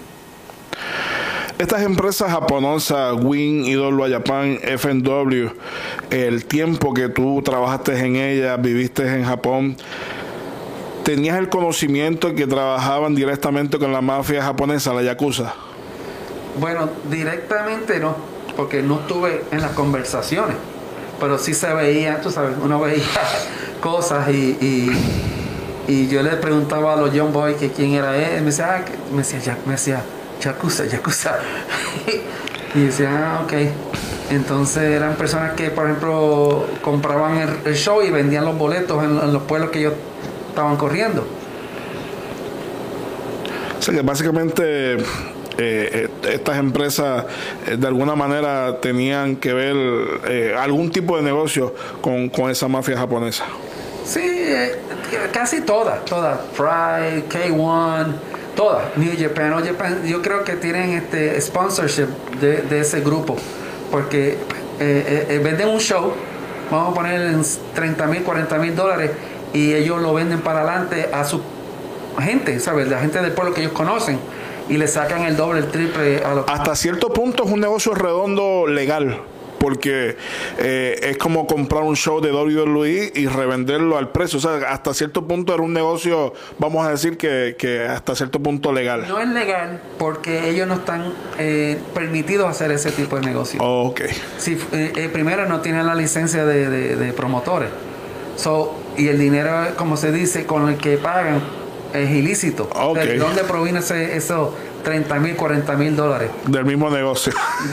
[1.60, 5.50] Estas empresas japonesas, Win, Idolo Japan, FNW,
[6.08, 9.76] el tiempo que tú trabajaste en ellas, viviste en Japón,
[11.04, 15.52] ¿tenías el conocimiento que trabajaban directamente con la mafia japonesa, la Yakuza?
[16.58, 18.16] Bueno, directamente no,
[18.56, 20.56] porque no estuve en las conversaciones,
[21.20, 23.04] pero sí se veía, tú sabes, uno veía
[23.82, 24.56] cosas y,
[25.86, 28.84] y, yo le preguntaba a los Young Boys que quién era él, me decía, ah,
[29.12, 30.02] me decía, me decía
[30.40, 31.38] Yakuza, Yakuza.
[32.74, 33.52] y decía, ah, ok.
[34.30, 39.42] Entonces eran personas que, por ejemplo, compraban el, show y vendían los boletos en, los
[39.42, 39.94] pueblos que ellos
[40.48, 41.26] estaban corriendo.
[43.78, 44.98] O sea que básicamente
[45.58, 47.24] eh, estas empresas
[47.76, 53.46] de alguna manera tenían que ver algún tipo de negocio con, con esa mafia japonesa.
[54.04, 54.20] Sí,
[55.32, 56.38] casi todas, todas.
[56.56, 58.14] Pride, K1,
[58.60, 58.94] todas.
[58.96, 62.08] New Japan, Japan, yo creo que tienen este sponsorship
[62.40, 63.38] de, de ese grupo.
[63.90, 64.36] Porque
[64.78, 66.12] venden un show,
[66.70, 67.34] vamos a poner
[67.74, 69.12] 30 mil, 40 mil dólares,
[69.54, 71.40] y ellos lo venden para adelante a su
[72.20, 72.88] gente, ¿sabes?
[72.88, 74.18] La gente del pueblo que ellos conocen
[74.68, 76.44] y le sacan el doble, el triple a los...
[76.46, 79.22] Hasta cierto punto es un negocio redondo legal
[79.60, 80.16] porque
[80.56, 84.38] eh, es como comprar un show de WWE y revenderlo al precio.
[84.38, 88.40] O sea, hasta cierto punto era un negocio, vamos a decir que, que hasta cierto
[88.40, 89.04] punto legal.
[89.06, 93.62] No es legal porque ellos no están eh, permitidos hacer ese tipo de negocio.
[93.62, 94.00] ok.
[94.38, 97.68] Si, eh, primero no tienen la licencia de, de, promotores.
[98.36, 101.42] So, y el dinero, como se dice, con el que pagan
[101.92, 102.70] es ilícito.
[102.94, 104.54] ¿De dónde proviene ese, eso?
[104.82, 106.30] 30 mil, 40 mil dólares.
[106.46, 107.32] Del mismo negocio.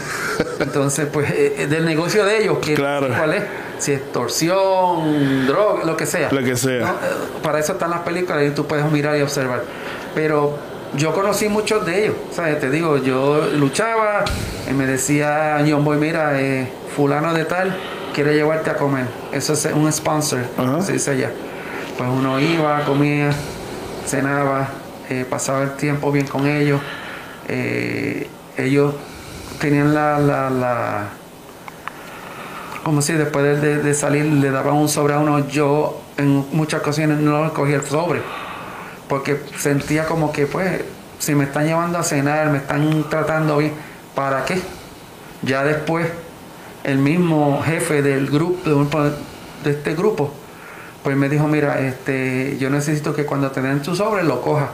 [0.60, 3.08] Entonces, pues, eh, eh, del negocio de ellos, claro.
[3.16, 3.44] ¿cuál es?
[3.78, 6.32] Si extorsión, droga, lo que sea.
[6.32, 6.90] Lo que sea.
[6.90, 6.94] Eh,
[7.44, 9.64] para eso están las películas y tú puedes mirar y observar.
[10.16, 10.58] Pero
[10.96, 12.16] yo conocí muchos de ellos.
[12.32, 14.26] O sea, te digo, yo luchaba
[14.70, 16.34] y me decía John Boy, mira,
[16.96, 17.78] fulano de tal
[18.18, 19.06] quiere llevarte a comer.
[19.32, 20.40] Eso es un sponsor,
[20.82, 21.32] se dice allá.
[22.00, 23.30] Pues uno iba, comía,
[24.08, 24.70] cenaba,
[25.10, 26.82] eh, pasaba el tiempo bien con ellos.
[27.48, 28.28] Eh,
[28.58, 28.94] ellos
[29.60, 31.10] tenían la, la, la
[32.84, 37.18] como si después de, salir le daban un sobre a uno, yo en muchas ocasiones
[37.20, 38.22] no cogía el sobre,
[39.10, 40.84] porque sentía como que pues,
[41.20, 43.74] si me están llevando a cenar, me están tratando bien,
[44.16, 44.62] ¿para qué?
[45.42, 46.08] Ya después,
[46.86, 48.70] el mismo jefe del grupo,
[49.66, 50.34] de este grupo,
[51.04, 54.70] pues me dijo, mira, este, yo necesito que cuando te den tu sobre lo cojas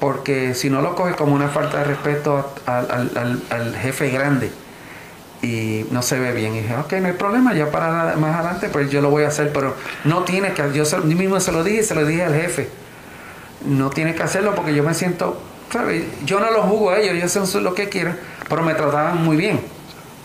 [0.00, 4.50] porque si no lo coge como una falta de respeto al, jefe grande
[5.42, 6.54] y no se ve bien.
[6.54, 9.28] Y dije, ok, no hay problema, ya para más adelante, pues yo lo voy a
[9.28, 9.74] hacer, pero
[10.04, 12.68] no tiene que, yo mismo se lo dije, se lo dije al jefe,
[13.64, 15.40] no tiene que hacerlo porque yo me siento,
[15.72, 16.04] ¿sabes?
[16.24, 18.18] Yo no lo juzgo a ellos, ellos hacen lo que quieren,
[18.48, 19.60] pero me trataban muy bien.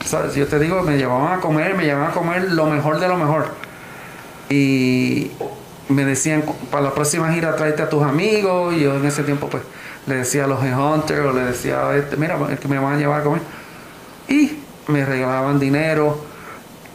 [0.05, 0.33] ¿Sabes?
[0.33, 3.17] Yo te digo, me llevaban a comer, me llevaban a comer lo mejor de lo
[3.17, 3.53] mejor.
[4.49, 5.31] Y
[5.91, 8.73] me decían, para la próxima gira tráete a tus amigos.
[8.73, 9.63] Y yo en ese tiempo, pues,
[10.07, 12.97] le decía a los Hunters o le decía, este, mira, es que me van a
[12.97, 13.41] llevar a comer.
[14.27, 16.25] Y me regalaban dinero.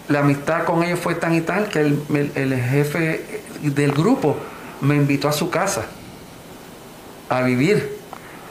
[0.09, 4.37] La amistad con ellos fue tan y tal que el, jefe del grupo
[4.81, 5.87] me invitó a su casa
[7.29, 7.97] a vivir.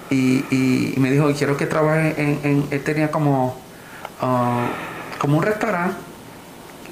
[0.10, 3.58] Y, me dijo, quiero que trabaje en, él tenía como,
[4.22, 4.68] ah,
[5.18, 5.98] como un restaurante,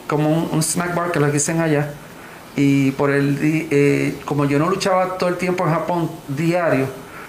[0.08, 1.94] como un, un snack bar que lo dicen allá
[2.56, 6.86] y por el eh, como yo no luchaba todo el tiempo en Japón diario,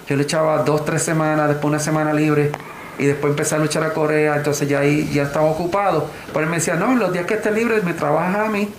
[0.07, 2.51] yo luchaba dos, tres semanas, después una semana libre
[2.99, 6.07] y después empecé a luchar a Corea, entonces ya ahí ya estaba ocupado.
[6.27, 8.69] Pero él me decía, no, los días que estés libre me trabajas a mí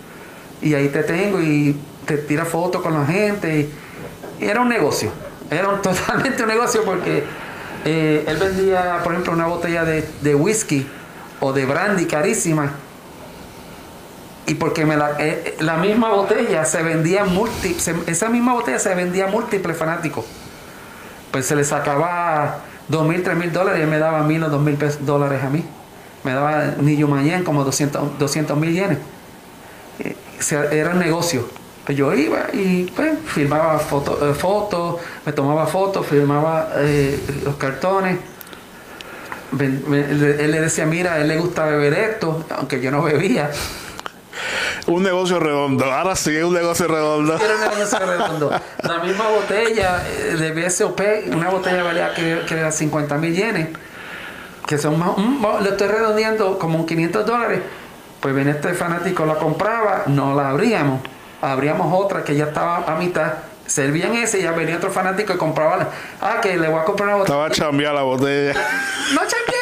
[0.63, 1.77] y ahí te tengo y
[2.07, 3.69] te tira fotos con la gente.
[4.41, 5.11] Y, era un negocio,
[5.51, 7.25] era totalmente un negocio porque
[7.85, 10.87] eh, él vendía, por ejemplo, una botella de, de whisky
[11.41, 12.71] o de brandy carísima
[14.47, 18.95] y porque me la, eh, la misma botella se vendía múltiples, esa misma botella se
[18.95, 20.25] vendía a múltiples fanáticos.
[21.33, 24.63] Pues se le sacaba dos mil, tres mil dólares y me daba mil o dos
[24.63, 25.65] mil dólares a mí.
[26.23, 28.99] Me daba Niyu Mayen como 200 mil yenes.
[29.99, 30.17] Eh,
[30.73, 31.49] era un negocio.
[31.85, 36.71] Pues yo iba y pues, filmaba fotos, eh, me tomaba fotos, filmaba
[37.45, 38.19] los cartones.
[39.59, 43.51] él le decía, mira, él le gusta beber esto, aunque yo no bebía
[44.87, 45.85] un negocio redondo.
[45.85, 47.35] Ahora sí es un negocio redondo.
[47.35, 48.51] un negocio redondo.
[48.83, 51.01] La misma botella eh, de BSOP,
[51.33, 53.69] una botella valía que, que era 50 mil yenes,
[54.67, 57.61] que son más, le estoy redondeando como un 500 dólares.
[58.21, 61.01] Pues viene este fanático, la compraba, no la abríamos.
[61.43, 63.35] Abríamos otra que ya estaba a mitad
[63.67, 65.89] servían ese y ya venía otro fanático y compraba.
[66.21, 67.47] Ah, que le voy a comprar una botella.
[67.47, 68.53] Estaba chambeada la botella.
[69.13, 69.56] No chambeada,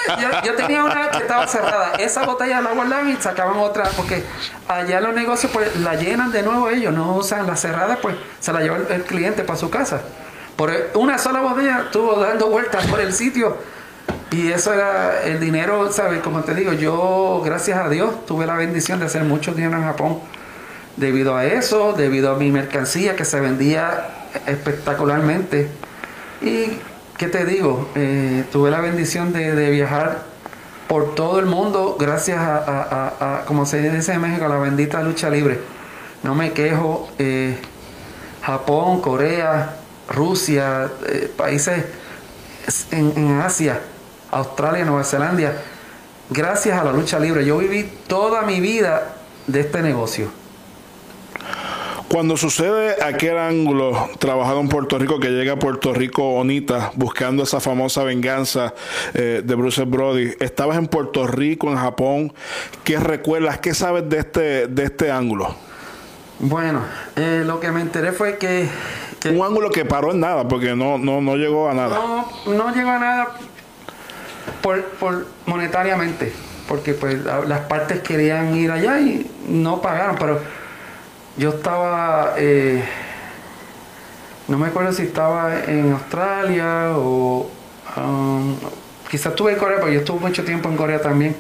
[0.45, 1.93] yo, tenía una que estaba cerrada.
[1.99, 4.25] Esa botella la guardaban y sacaban otra, porque
[4.69, 8.53] allá los negocios pues la llenan de nuevo ellos, no usan la cerrada, pues se
[8.53, 10.03] la lleva el, cliente para su casa.
[10.57, 13.57] Por una sola botella estuvo dando vueltas por el sitio.
[14.31, 16.21] Y eso era el dinero, ¿sabes?
[16.21, 19.85] Como te digo, yo, gracias a Dios, tuve la bendición de hacer mucho dinero en
[19.85, 20.21] Japón
[20.97, 24.09] debido a eso, debido a mi mercancía que se vendía
[24.47, 25.69] espectacularmente.
[26.43, 26.79] Y,
[27.17, 27.89] ¿qué te digo?
[27.95, 30.23] Eh, tuve la bendición de, viajar
[30.89, 35.61] por todo el mundo gracias a, como se dice en México, la bendita lucha libre.
[36.23, 37.11] No me quejo.
[37.19, 37.59] Eh,
[38.43, 39.77] Japón, Corea,
[40.09, 41.85] Rusia, eh, países
[42.91, 43.81] en, Asia,
[44.31, 45.63] Australia, Nueva Zelanda,
[46.29, 47.45] gracias a la lucha libre.
[47.47, 49.15] Yo viví toda mi vida
[49.47, 50.44] de este negocio.
[52.09, 57.43] Cuando sucede aquel ángulo trabajado en Puerto Rico que llega a Puerto Rico Onita buscando
[57.43, 58.75] esa famosa venganza
[59.15, 62.33] eh, de Bruce Brody, estabas en Puerto Rico, en Japón,
[62.85, 63.59] ¿qué recuerdas?
[63.59, 65.57] ¿Qué sabes de este, de este ángulo?
[66.39, 66.83] Bueno,
[67.17, 68.69] eh, lo que me enteré fue que,
[69.31, 71.97] Un ángulo que paró en nada, porque no, no, no llegó a nada.
[71.97, 73.29] No, no llegó a nada
[74.63, 76.33] por, por monetariamente,
[76.69, 80.41] porque pues las partes querían ir allá y no pagaron, pero
[81.37, 82.85] yo estaba, eh,
[84.47, 87.51] no me acuerdo si estaba en Australia o
[87.97, 88.57] um,
[89.11, 91.37] quizás estuve en Corea, porque yo estuve mucho tiempo en Corea también.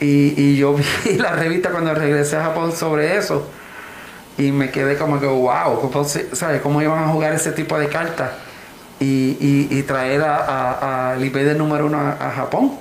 [0.00, 0.74] Y, yo
[1.04, 3.48] vi la revista cuando regresé a Japón sobre eso.
[4.38, 5.90] Y me quedé como que, wow,
[6.32, 6.60] ¿sabes?
[6.62, 8.30] ¿Cómo iban a jugar ese tipo de cartas?
[8.98, 12.72] Y, traer a, a, del número uno a, a Japón.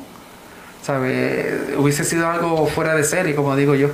[0.84, 1.78] ¿Sabes?
[1.78, 3.90] Hubiese sido algo fuera de serie, como digo yo.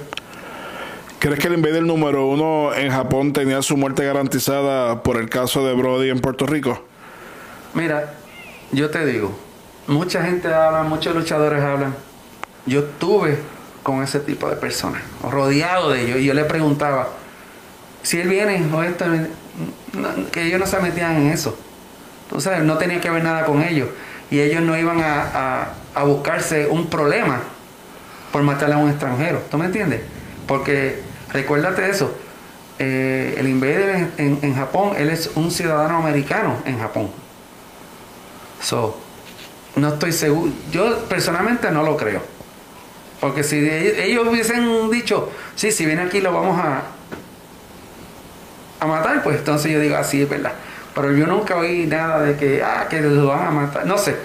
[1.19, 5.65] ¿Crees que el Invader número uno en Japón tenía su muerte garantizada por el caso
[5.65, 6.85] de Brody en Puerto Rico?
[7.73, 8.13] Mira,
[8.71, 9.35] yo te digo,
[9.87, 11.95] mucha gente habla, muchos luchadores hablan.
[12.67, 13.39] Yo estuve
[13.81, 17.07] con ese tipo de personas, rodeado de ellos, y yo le preguntaba,
[18.03, 19.05] si él viene o esto,
[20.31, 21.57] que ellos no se metían en eso.
[22.25, 23.89] Entonces no tenía que ver nada con ellos.
[24.29, 27.39] Y ellos no iban a, a buscarse un problema
[28.31, 29.41] por matarle a un extranjero.
[29.49, 30.01] ¿Tú me entiendes?
[30.45, 32.13] Porque recuérdate eso,
[32.79, 37.09] eh, el invader en, Japón, él es un ciudadano americano en Japón.
[38.61, 38.97] So,
[39.75, 42.21] no estoy seguro, yo personalmente no lo creo.
[43.19, 46.83] Porque si ellos hubiesen dicho, sí, si viene aquí lo vamos a,
[48.79, 50.53] a matar, pues entonces yo digo, así ah, es verdad.
[50.93, 53.85] Pero yo nunca oí nada de que, ah, que lo van a matar.
[53.85, 54.15] No sé,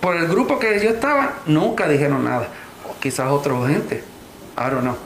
[0.00, 2.48] por el grupo que yo estaba, nunca dijeron nada.
[2.88, 4.04] O quizás otra gente.
[4.56, 4.96] Don't know.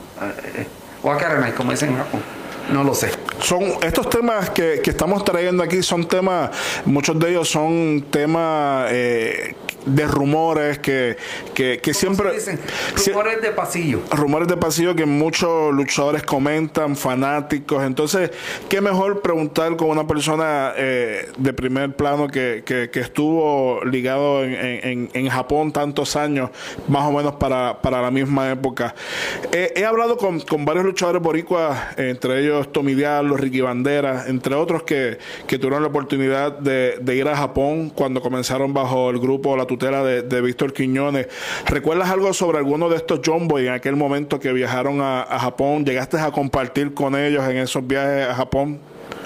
[1.06, 2.20] Wakaranai, como dicen en Japón.
[2.72, 3.10] No lo sé.
[3.40, 6.50] Son estos temas que, que, estamos trayendo aquí son temas,
[6.84, 9.54] muchos de ellos son temas eh,
[9.86, 11.16] de rumores que,
[11.54, 12.32] que, que siempre...
[12.34, 12.58] Dicen?
[13.06, 14.00] Rumores de pasillo.
[14.10, 17.84] Rumores de pasillo que muchos luchadores comentan, fanáticos.
[17.84, 18.30] Entonces,
[18.68, 24.42] qué mejor preguntar con una persona eh, de primer plano que, que, que estuvo ligado
[24.42, 26.50] en, en, en, Japón tantos años,
[26.88, 28.94] más o menos para, para la misma época.
[29.52, 34.82] he hablado con, con, varios luchadores boricuas, entre ellos Tommy Diallo, Ricky Bandera, entre otros
[34.82, 39.66] que, que tuvieron la oportunidad de, ir a Japón cuando comenzaron bajo el grupo La
[39.66, 41.28] de, Víctor Quiñones.
[41.66, 45.84] ¿Recuerdas algo sobre alguno de estos John Boy en aquel momento que viajaron a, Japón?
[45.84, 48.78] ¿Llegaste a compartir con ellos en esos viajes a Japón?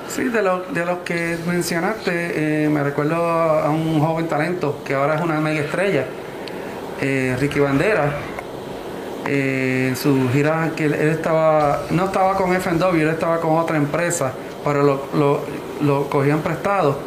[0.09, 5.15] Sí, de, de los que mencionaste, eh, me recuerdo a un joven talento que ahora
[5.15, 6.05] es una mega estrella,
[7.01, 8.13] eh, Ricky Bandera.
[9.33, 14.33] Eh, su gira, que él, estaba, no estaba con FNW, él estaba con otra empresa,
[14.65, 15.41] pero lo, lo,
[15.83, 16.99] lo cogían prestado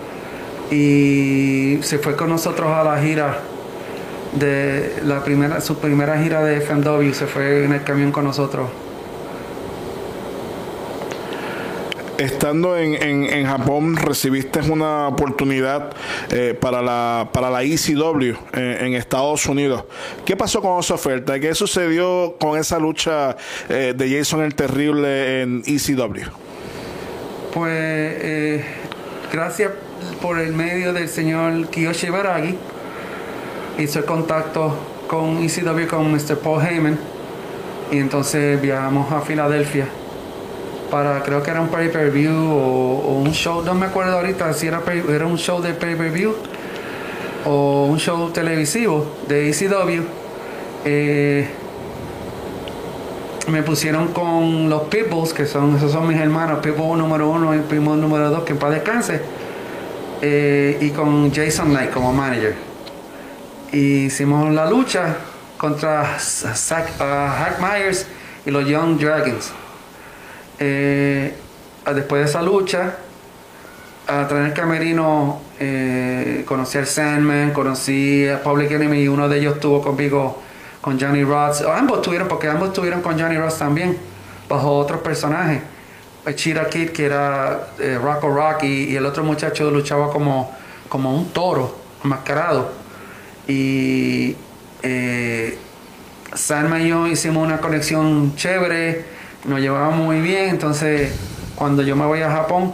[0.72, 3.40] y se fue con nosotros a la gira
[4.32, 8.70] de la primera, su primera gira de FMW, se fue en el camión con nosotros.
[12.24, 12.96] Estando en,
[13.26, 15.92] en, Japón, recibiste una oportunidad
[16.32, 19.84] eh, para, la, para la ECW en, Estados Unidos.
[20.24, 21.38] ¿Qué pasó con esa oferta?
[21.38, 23.36] ¿Qué sucedió con esa lucha
[23.68, 26.30] eh, de Jason el Terrible en ECW?
[27.54, 28.64] Pues, eh,
[29.30, 29.72] gracias
[30.22, 32.58] por el medio del señor Kiyoshi Baragi.
[33.80, 36.38] Hizo el contacto con ECW, con Mr.
[36.38, 36.98] Paul Heyman.
[37.92, 39.88] Y entonces viajamos a Filadelfia
[40.94, 44.84] para, creo que era un pay-per-view o, un show, no me acuerdo ahorita si era,
[45.10, 46.36] era un show de pay-per-view
[47.46, 50.04] o un show televisivo de ECW.
[50.86, 51.50] Eh,
[53.48, 57.60] me pusieron con los Peoples, que son, esos son mis hermanos, People número uno y
[57.62, 59.20] People número dos, que en paz descanse
[60.22, 62.54] eh, y con Jason Knight como manager.
[63.72, 65.18] hicimos la lucha
[65.58, 68.06] contra Zach, Hack Myers
[68.46, 69.54] y los Young Dragons.
[70.66, 71.34] Eh,
[71.94, 72.96] después de esa lucha,
[74.08, 79.82] a traer camerino, eh, conocí al Sandman, conocí a Public Enemy uno de ellos estuvo
[79.82, 80.42] conmigo
[80.80, 81.62] con Johnny Ross.
[81.62, 83.98] Ambos tuvieron, porque ambos estuvieron con Johnny Ross también,
[84.48, 85.62] bajo otros personajes.
[86.36, 90.56] Chira Kid, que era eh, Rocco Rock, y, el otro muchacho luchaba como,
[90.88, 92.72] como un toro enmascarado.
[93.50, 94.38] Y
[94.82, 95.58] eh,
[96.36, 99.13] y yo hicimos una conexión chévere,
[99.46, 100.50] nos llevábamos muy bien.
[100.50, 101.14] Entonces,
[101.56, 102.74] cuando yo me voy a Japón,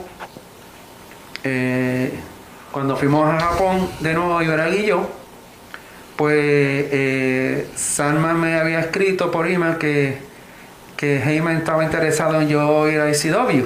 [1.43, 2.13] eh,
[2.71, 5.09] cuando fuimos a Japón de nuevo, Ibaragui y yo,
[6.15, 6.35] pues
[6.91, 7.67] eh,
[8.35, 10.19] me había escrito por email que,
[10.97, 13.65] que Heyman estaba interesado en yo ir a ICW.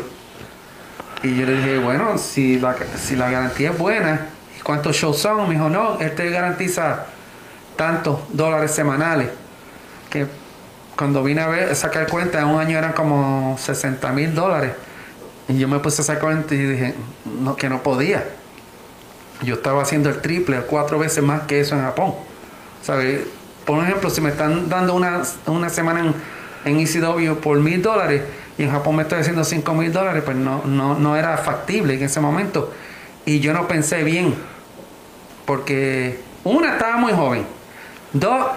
[1.23, 4.27] Y yo le dije, bueno, si la, si la garantía es buena,
[4.57, 5.47] ¿y cuántos shows son?
[5.47, 7.05] Me dijo, no, él te garantiza
[7.75, 9.29] tantos dólares semanales.
[10.09, 10.27] Que
[10.97, 14.73] cuando vine a ver, sacar cuenta, en un año eran como 60 mil dólares.
[15.47, 18.23] Y yo me puse a sacar cuenta y dije, no, que no podía.
[19.41, 22.13] Yo estaba haciendo el triple, cuatro veces más que eso en Japón.
[22.81, 23.21] ¿Sabes?
[23.65, 26.13] Por ejemplo, si me están dando una, una semana en,
[26.65, 28.21] en ECW por mil dólares
[28.57, 31.95] y en Japón me estoy haciendo cinco mil dólares, pues no, no, no era factible
[31.95, 32.71] en ese momento.
[33.25, 34.35] Y yo no pensé bien,
[35.45, 37.45] porque una, estaba muy joven.
[38.11, 38.47] Dos,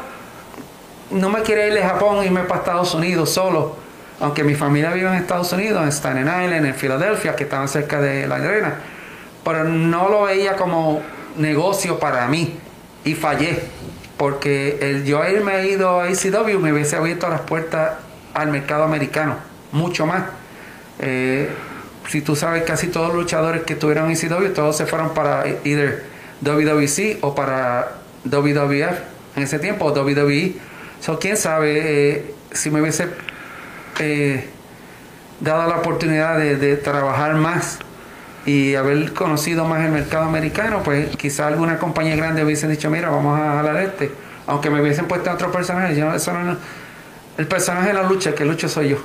[1.10, 3.76] no me quiere ir a Japón y irme para Estados Unidos solo.
[4.18, 8.00] Aunque mi familia vive en Estados Unidos, en Staten Island, en Filadelfia, que estaban cerca
[8.00, 8.74] de la arena.
[9.44, 11.02] Pero no lo veía como
[11.36, 12.58] negocio para mí.
[13.04, 13.60] Y fallé
[14.16, 17.92] porque el yo haberme ido a ECW me hubiese abierto las puertas
[18.34, 19.36] al mercado americano,
[19.72, 20.24] mucho más.
[20.98, 21.50] Eh,
[22.08, 25.44] si tú sabes, casi todos los luchadores que estuvieron en ECW, todos se fueron para
[25.64, 26.04] either
[26.40, 27.92] WWC o para
[28.24, 28.98] WWF
[29.36, 30.54] en ese tiempo, o WWE.
[31.06, 33.06] So, quién sabe eh, si me hubiese
[34.00, 34.44] eh,
[35.38, 37.78] dado la oportunidad de, de trabajar más
[38.44, 43.08] y haber conocido más el mercado americano, pues quizá alguna compañía grande hubiesen dicho, mira,
[43.08, 44.10] vamos a jalar este.
[44.48, 46.56] Aunque me hubiesen puesto a otro personaje, yo, eso no,
[47.38, 48.96] el personaje de la lucha, que lucho soy yo.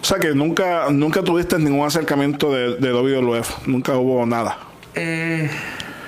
[0.00, 4.56] O sea que nunca, nunca tuviste ningún acercamiento de, de WWF, nunca hubo nada.
[4.94, 5.50] Eh,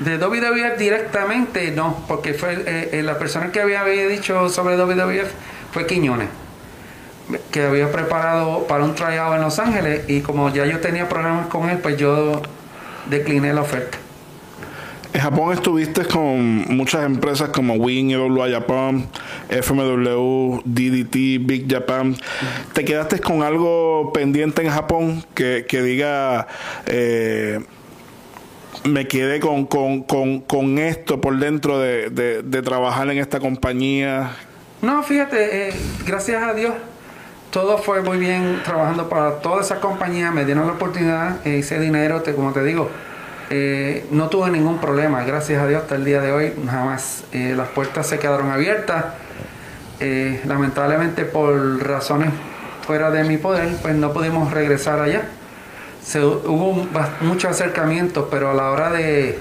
[0.01, 5.31] de WWF directamente no, porque fue eh, eh, la persona que había, dicho sobre WWF
[5.73, 6.29] fue Quiñones
[7.51, 11.49] que había preparado para un tryout en Los Ángeles y como ya yo tenía problemas
[11.49, 12.41] con él, pues yo
[13.11, 13.99] decliné la oferta.
[15.13, 19.09] En Japón estuviste con muchas empresas como Wing, IWA Japan,
[19.49, 22.15] FMW, DDT, Big Japan.
[22.75, 26.47] ¿Te quedaste con algo pendiente en Japón que, que diga,
[26.85, 27.61] eh,
[28.89, 33.41] me quedé con, con, con, con, esto por dentro de, de, de, trabajar en esta
[33.41, 34.31] compañía?
[34.83, 35.73] No, fíjate, eh,
[36.07, 36.75] gracias a Dios
[37.51, 41.79] todo fue muy bien trabajando para toda esa compañía, me dieron la oportunidad, eh, hice
[41.81, 42.91] dinero, te, como te digo,
[43.49, 47.25] eh, no tuve ningún problema, gracias a Dios hasta el día de hoy, jamás.
[47.33, 49.07] Las puertas se quedaron abiertas,
[50.45, 52.31] lamentablemente por razones
[52.87, 55.23] fuera de mi poder, pues no pudimos regresar allá.
[56.07, 56.87] Se, hubo
[57.23, 59.39] muchos acercamientos, pero a la hora de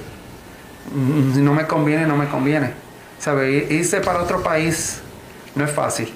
[0.94, 2.72] mm, no me conviene, no me conviene.
[3.20, 3.68] ¿Sabe?
[3.70, 5.02] Irse para otro país
[5.54, 6.12] no es fácil.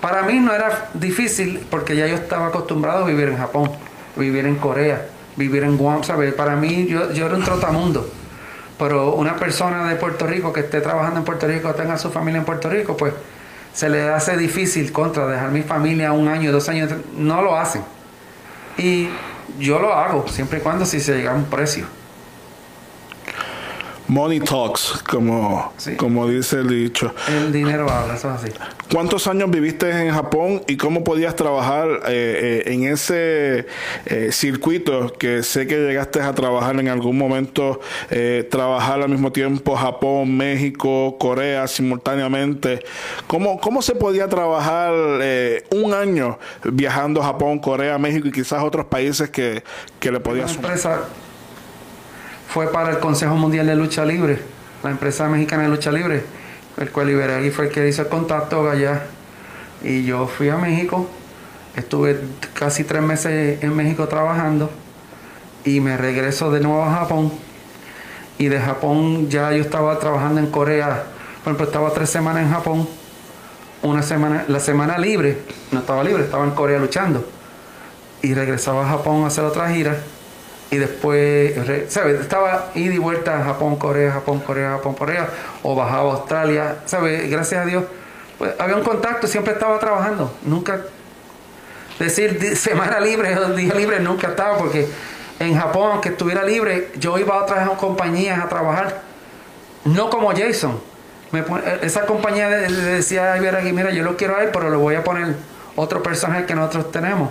[0.00, 3.70] Para mí no era difícil porque ya yo estaba acostumbrado a vivir en Japón,
[4.16, 6.34] vivir en Corea, vivir en Guam, ¿sabes?
[6.34, 8.10] Para mí yo, yo era un trotamundo.
[8.78, 12.38] Pero una persona de Puerto Rico que esté trabajando en Puerto Rico, tenga su familia
[12.40, 13.14] en Puerto Rico, pues
[13.72, 17.82] se le hace difícil contra dejar mi familia un año, dos años, no lo hacen.
[18.76, 19.08] Y
[19.58, 21.86] yo lo hago, siempre y cuando si se llega a un precio.
[24.06, 25.96] Money talks, como, sí.
[25.96, 27.14] como dice el dicho.
[27.28, 28.52] El dinero habla, eso es así.
[28.92, 33.66] ¿Cuántos años viviste en Japón y cómo podías trabajar eh, eh, en ese
[34.06, 37.80] eh, circuito que sé que llegaste a trabajar en algún momento,
[38.10, 42.84] eh, trabajar al mismo tiempo Japón, México, Corea simultáneamente?
[43.26, 44.92] ¿Cómo, cómo se podía trabajar
[45.22, 49.64] eh, un año viajando a Japón, Corea, México y quizás otros países que,
[49.98, 50.78] que le podías sumar?
[52.54, 54.38] Fue para el Consejo Mundial de Lucha Libre,
[54.84, 56.22] la empresa mexicana de lucha libre,
[56.76, 59.06] el cual Iberagui fue el que hizo el contacto allá.
[59.82, 61.08] Y yo fui a México,
[61.74, 62.16] estuve
[62.52, 64.70] casi tres meses en México trabajando
[65.64, 67.32] y me regreso de nuevo a Japón.
[68.38, 71.06] Y de Japón ya yo estaba trabajando en Corea,
[71.42, 72.88] por ejemplo, estaba tres semanas en Japón,
[73.82, 75.38] una semana, la semana libre,
[75.72, 77.26] no estaba libre, estaba en Corea luchando.
[78.22, 79.96] Y regresaba a Japón a hacer otra gira
[80.74, 81.54] y después,
[81.88, 82.20] ¿sabes?
[82.20, 85.28] Estaba ida y vuelta a Japón, Corea, Japón, Corea, Japón, Corea,
[85.62, 87.30] o bajaba a Australia, ¿sabes?
[87.30, 87.84] Gracias a Dios,
[88.38, 90.80] pues había un contacto, siempre estaba trabajando, nunca,
[92.00, 94.88] decir semana libre o día libre, nunca estaba, porque
[95.38, 99.02] en Japón, aunque estuviera libre, yo iba a otras compañías a trabajar,
[99.84, 100.80] no como Jason.
[101.30, 101.44] Me,
[101.82, 104.96] esa compañía le, decía a Iberagui, mira, yo lo quiero a él, pero le voy
[104.96, 105.36] a poner
[105.76, 107.30] otro personaje que nosotros tenemos.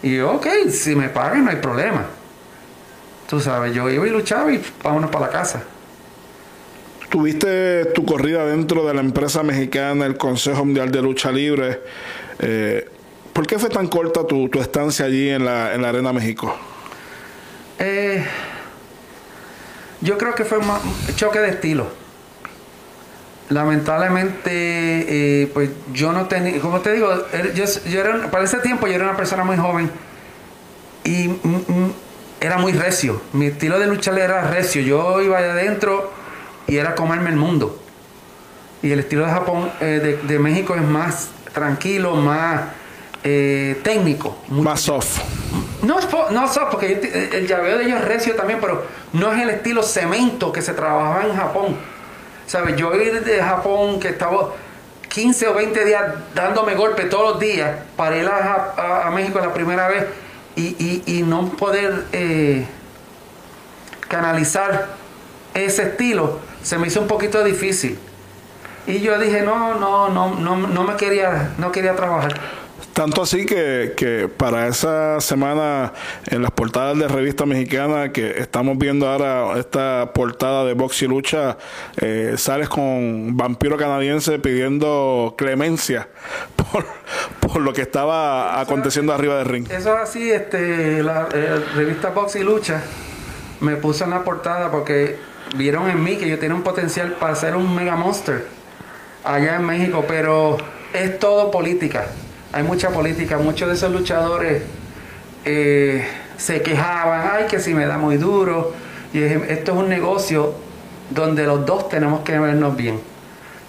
[0.00, 2.17] Y yo, ok, si me pagan no hay problema.
[3.28, 5.62] Tú sabes, yo iba y luchaba y vámonos para la casa.
[7.10, 11.82] Tuviste tu corrida dentro de la empresa mexicana, el Consejo Mundial de Lucha Libre.
[12.38, 12.88] Eh,
[13.34, 16.56] ¿Por qué fue tan corta tu, tu estancia allí en la, en la, Arena México?
[17.78, 18.24] Eh,
[20.00, 20.66] yo creo que fue un
[21.14, 21.86] choque de estilo.
[23.50, 27.10] lamentablemente, eh, pues yo no tenía, como te digo,
[27.54, 29.90] yo, yo era, para ese tiempo yo era una persona muy joven
[31.04, 31.28] y
[32.40, 33.20] era muy recio.
[33.32, 34.82] Mi estilo de lucha era recio.
[34.82, 36.12] Yo iba allá adentro
[36.66, 37.80] y era comerme el mundo.
[38.82, 42.60] Y el estilo de Japón, eh, de, de México es más tranquilo, más
[43.24, 44.38] eh, técnico.
[44.48, 45.18] Más soft.
[45.82, 45.98] no,
[46.30, 49.50] no soft, porque enti- el llaveo de ellos es recio también, pero no es el
[49.50, 51.76] estilo cemento que se trabajaba en Japón.
[52.46, 52.76] ¿Sabes?
[52.76, 54.50] Yo ir de Japón que estaba
[55.08, 59.52] 15 o 20 días dándome golpes todos los días para ir a- a México la
[59.52, 60.04] primera vez
[60.58, 62.66] y, no poder eh,
[64.08, 64.88] canalizar
[65.54, 67.98] ese estilo, se me hizo un poquito difícil.
[68.86, 72.34] Y yo dije, no, no, no, no, no me quería, no quería trabajar.
[72.98, 75.92] Tanto así que, que para esa semana
[76.26, 81.06] en las portadas de revista mexicana que estamos viendo ahora esta portada de Box y
[81.06, 81.58] Lucha,
[81.98, 86.08] eh, sales con vampiro canadiense pidiendo clemencia
[86.56, 86.86] por,
[87.38, 89.70] por lo que estaba aconteciendo arriba del ring.
[89.70, 92.82] Eso es así, este, la eh, revista Box y Lucha
[93.60, 95.18] me puso en la portada porque
[95.54, 98.44] vieron en mí que yo tenía un potencial para ser un mega monster
[99.22, 100.56] allá en México, pero
[100.92, 102.08] es todo política.
[102.52, 104.62] Hay mucha política, muchos de esos luchadores
[105.44, 108.72] eh, se quejaban, ay que si me da muy duro.
[109.12, 110.54] Y esto es un negocio
[111.10, 113.00] donde los dos tenemos que vernos bien.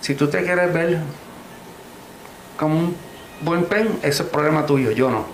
[0.01, 0.99] Si tú te quieres ver
[2.57, 2.95] como un
[3.41, 5.25] buen pen, eso es problema tuyo, yo no.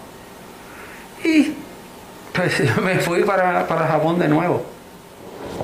[1.23, 1.53] Y
[2.33, 4.74] pues me fui para, para Japón de nuevo.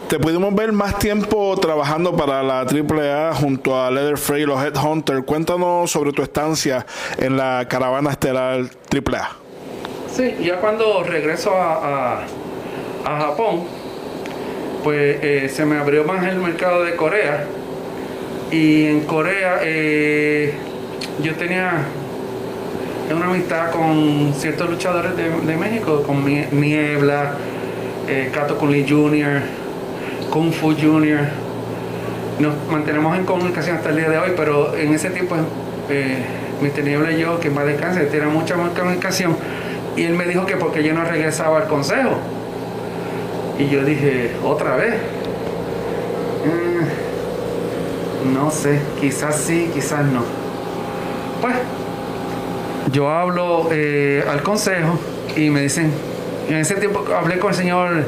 [0.07, 5.23] Te pudimos ver más tiempo trabajando para la AAA junto a Leatherface y los Headhunters.
[5.23, 6.85] Cuéntanos sobre tu estancia
[7.17, 8.61] en la caravana estelar
[8.91, 9.29] AAA.
[10.13, 12.19] Sí, ya cuando regreso a,
[13.05, 13.63] a- Japón,
[14.83, 17.45] pues eh, se me abrió más el mercado de Corea.
[18.51, 20.53] Y en Corea eh,
[21.23, 21.85] yo tenía
[23.15, 27.35] una amistad con ciertos luchadores de, de México, con Niebla,
[28.09, 29.41] eh, Kato Kunli Jr.,
[30.31, 31.27] Kung Fu Jr.
[32.39, 35.35] Nos mantenemos en comunicación hasta el día de hoy, pero en ese tiempo
[35.89, 36.23] eh,
[36.61, 36.83] Mr.
[36.83, 39.35] Niebla y yo, que más descanse, tenía mucha más comunicación.
[39.97, 42.11] Y él me dijo que porque yo no regresaba al consejo.
[43.59, 44.95] Y yo dije, ¿otra vez?
[46.45, 50.23] Mm, no sé, quizás sí, quizás no.
[51.41, 51.55] Pues,
[52.93, 54.97] yo hablo eh, al consejo
[55.35, 55.91] y me dicen,
[56.47, 58.05] en ese tiempo hablé con el señor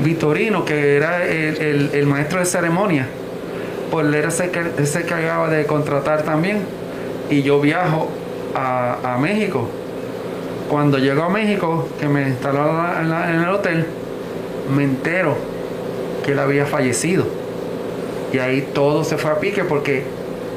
[0.00, 3.06] Vitorino, que era el, el- maestro de ceremonia,
[3.90, 4.28] pues él era
[4.78, 6.60] él se encargaba de contratar también,
[7.30, 8.08] y yo viajo
[8.54, 9.68] a, a México.
[10.68, 13.86] Cuando llego a México, que me instaló en, el hotel,
[14.74, 15.34] me entero
[16.24, 17.24] que él había fallecido.
[18.32, 20.02] Y ahí todo se fue a pique porque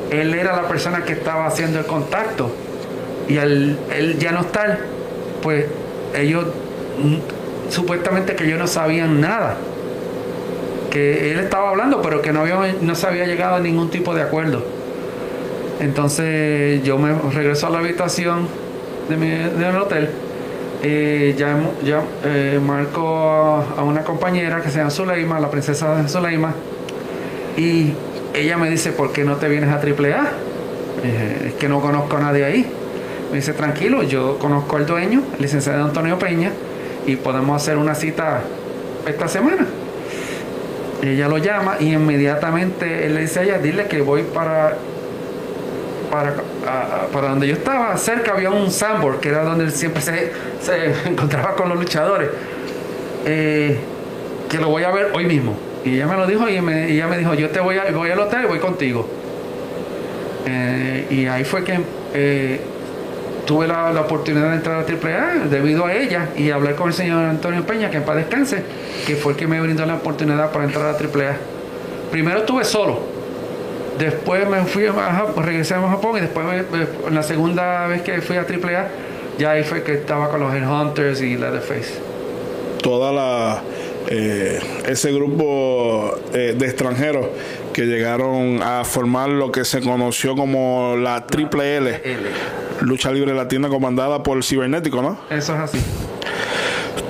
[0.09, 2.51] él era la persona que estaba haciendo el contacto.
[3.29, 4.79] Y al él ya no estar,
[5.41, 5.65] pues
[6.13, 6.45] ellos
[7.69, 9.57] supuestamente que ellos no sabían nada.
[10.89, 14.13] Que él estaba hablando, pero que no, había, no se había llegado a ningún tipo
[14.13, 14.63] de acuerdo.
[15.79, 18.47] Entonces yo me regreso a la habitación
[19.09, 20.09] de mi, del hotel.
[20.83, 26.53] Eh, llamo- ya, eh, marco a, una compañera que se llama Zuleima, la princesa Zuleima,
[27.55, 27.93] y
[28.33, 30.27] ella me dice, ¿por qué no te vienes a AAA?
[31.03, 32.65] Dije, es que no conozco a nadie ahí.
[33.29, 36.50] Me dice, tranquilo, yo conozco al dueño, licenciado Antonio Peña,
[37.05, 38.41] y podemos hacer una cita
[39.07, 39.65] esta semana.
[41.03, 44.75] Ella lo llama y inmediatamente él le dice a ella, dile que voy para
[46.11, 46.33] para,
[47.13, 50.31] para donde yo estaba, cerca había un sandboard, que era donde él siempre se,
[50.61, 52.29] se encontraba con los luchadores,
[53.25, 53.77] eh,
[54.49, 55.55] que lo voy a ver hoy mismo.
[55.85, 57.89] Y ella me lo dijo y, me- y ella me dijo, yo te voy, a,
[57.91, 59.07] voy al hotel y voy contigo.
[60.45, 61.79] Eh, y ahí fue que
[62.13, 62.59] eh,
[63.51, 67.25] tuve la, oportunidad de entrar a AAA debido a ella y hablé con el señor
[67.25, 68.63] Antonio Peña, que en paz descanse,
[69.05, 71.35] que fue el que me brindó la oportunidad para entrar a AAA.
[72.11, 73.11] Primero estuve solo,
[73.99, 78.21] Después me fui a Japón, regresé a Japón y después me- la segunda vez que
[78.21, 78.87] fui a AAA,
[79.37, 81.99] ya ahí fue que estaba con los Headhunters y Leatherface.
[82.81, 83.61] Toda la
[84.07, 87.27] eh, ese grupo eh, de extranjeros
[87.73, 92.01] que llegaron a formar lo que se conoció como la Triple L,
[92.81, 95.19] lucha libre latina comandada por Cibernético, ¿no?
[95.29, 95.79] Eso es así.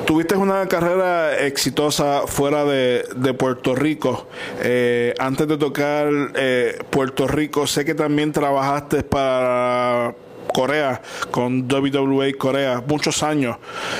[0.06, 4.28] Tuviste una carrera exitosa fuera de, de Puerto Rico.
[4.62, 10.14] Eh, antes de tocar eh, Puerto Rico, sé que también trabajaste para
[10.54, 13.58] Corea, con WWE Corea, muchos años.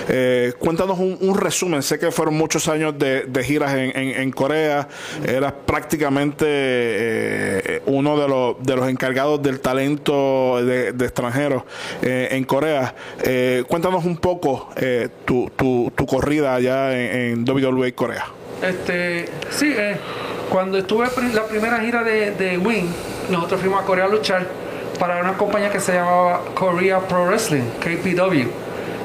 [0.08, 4.88] Eh, cuéntanos un, resumen, sé que fueron muchos años de, giras en, Corea,
[5.26, 11.64] eras prácticamente eh, uno de los, de los encargados del talento de, extranjeros
[12.02, 12.94] eh, en Corea.
[13.68, 14.70] cuéntanos un poco
[15.26, 18.26] tu, tu, corrida allá en, WWE Corea.
[18.62, 19.74] Este, sí,
[20.50, 22.88] cuando estuve la primera gira de, de Wing,
[23.30, 24.71] nosotros fuimos a Corea luchar
[25.02, 28.48] para una compañía que se llamaba Korea Pro Wrestling, KPW.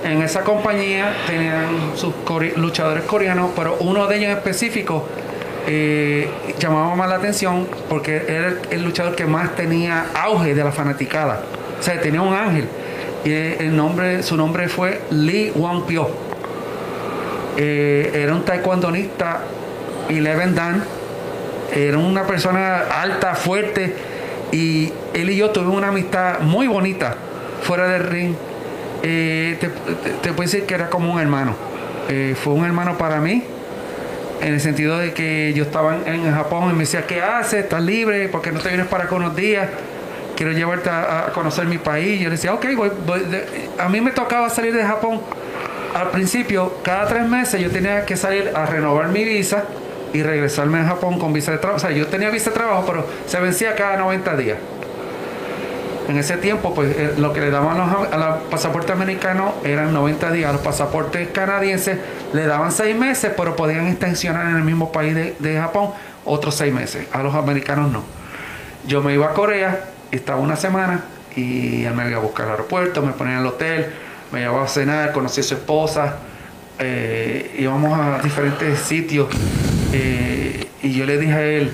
[0.05, 2.13] En esa compañía tenían sus
[2.57, 5.09] luchadores coreanos, pero uno de ellos en específico
[5.67, 6.29] eh,
[6.59, 11.41] llamaba más la atención porque era el, luchador que más tenía auge de la fanaticada.
[11.81, 12.69] O sea, tenía un ángel.
[13.25, 16.11] Y el nombre, su nombre fue Lee Wang Pyo.
[17.57, 19.45] Eh, era un taekwondonista,
[20.11, 20.85] Eleven Dan.
[21.75, 23.97] Era una persona alta, fuerte
[24.53, 27.17] y él y yo tuvimos una amistad muy bonita
[27.63, 28.35] fuera del ring.
[29.03, 29.57] Eh,
[30.23, 31.55] te, puedo decir que era como un hermano.
[32.09, 33.43] Eh, fue un hermano para mí,
[34.43, 37.65] en el sentido de que yo estaba en, Japón y me decía, ¿qué haces?
[37.65, 38.29] ¿Estás libre?
[38.29, 39.69] ¿Por qué no te vienes para acá unos días?
[40.37, 42.21] Quiero llevarte a, conocer mi país.
[42.21, 42.67] Yo le decía, ok,
[43.79, 45.21] a mí me tocaba salir de Japón.
[45.95, 49.65] Al principio, cada tres meses yo tenía que salir a renovar mi visa
[50.13, 51.79] y regresarme a Japón con visa de trabajo.
[51.79, 54.59] O sea, yo tenía visa de trabajo, pero se vencía cada 90 días.
[56.09, 60.31] En ese tiempo, pues eh, lo que le daban a los pasaportes americanos eran 90
[60.31, 60.51] días.
[60.51, 61.99] A los pasaportes canadienses
[62.33, 65.91] le daban 6 meses, pero podían extensionar en el mismo país de, Japón
[66.25, 67.07] otros 6 meses.
[67.13, 68.05] A los americanos no.
[68.87, 71.03] Yo me iba a Corea, estaba una semana
[71.35, 73.87] y él me iba a buscar al aeropuerto, me ponía en el hotel,
[74.33, 76.19] me llevaba a cenar, conocí a su esposa,
[76.79, 79.29] eh, íbamos a diferentes sitios
[79.93, 81.73] eh, y yo le dije a él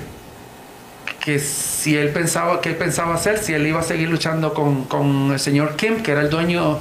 [1.23, 5.31] que si él pensaba, que él pensaba hacer, si él iba a seguir luchando con,
[5.31, 6.79] el señor Kim, que era el dueño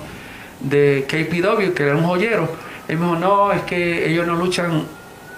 [0.59, 2.49] de KPW, que era un joyero.
[2.89, 4.85] Él me dijo, no, es que ellos no luchan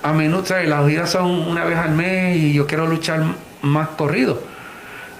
[0.02, 3.22] a menudo, las giras son una vez al mes y yo quiero luchar
[3.60, 4.40] más corrido.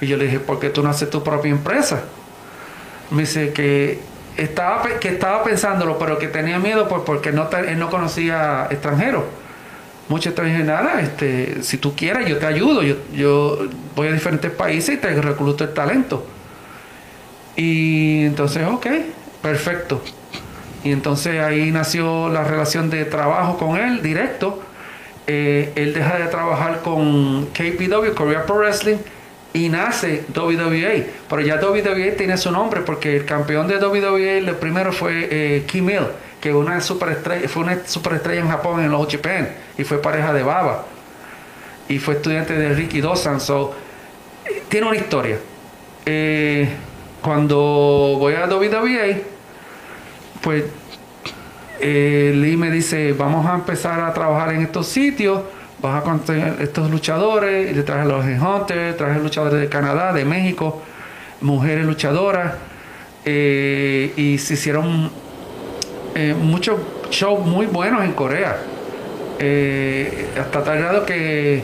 [0.00, 2.04] Y yo le dije, ¿por qué tú no haces tu propia empresa?
[3.10, 3.98] Me dice que
[4.38, 9.24] estaba, que estaba pensándolo, pero que tenía miedo pues, porque no, él no conocía extranjeros
[10.08, 14.50] te dicen, nada, este, si tú quieres, yo te ayudo, yo, yo voy a diferentes
[14.50, 16.26] países y te recluto el talento.
[17.56, 18.86] Y entonces, ok,
[19.42, 20.02] perfecto.
[20.82, 24.62] Y entonces ahí nació la relación de trabajo con él, directo.
[25.26, 28.98] Eh, él deja de trabajar con KPW, Korea Pro Wrestling,
[29.54, 31.06] y nace WWE.
[31.30, 35.64] Pero ya WWE tiene su nombre porque el campeón de WWE, el primero fue eh,
[35.66, 36.08] Kim Hill
[36.44, 39.48] que fue una superestrella en Japón en los Japan
[39.78, 40.84] y fue pareja de Baba
[41.88, 43.40] y fue estudiante de Ricky Dosan.
[43.40, 43.72] So,
[44.68, 45.38] tiene una historia.
[46.04, 46.68] Eh,
[47.22, 47.56] cuando
[48.18, 49.22] voy a WWE,
[50.42, 50.64] pues
[51.80, 55.40] eh, Lee me dice, vamos a empezar a trabajar en estos sitios,
[55.84, 60.12] vas a conseguir estos luchadores, y le traje a los Hunters, traje luchadores de Canadá,
[60.12, 60.82] de México,
[61.42, 62.54] mujeres luchadoras,
[63.24, 65.10] eh, y se hicieron
[66.14, 66.80] eh, muchos
[67.10, 68.56] shows muy buenos en Corea.
[69.38, 71.62] Eh, hasta tal grado que,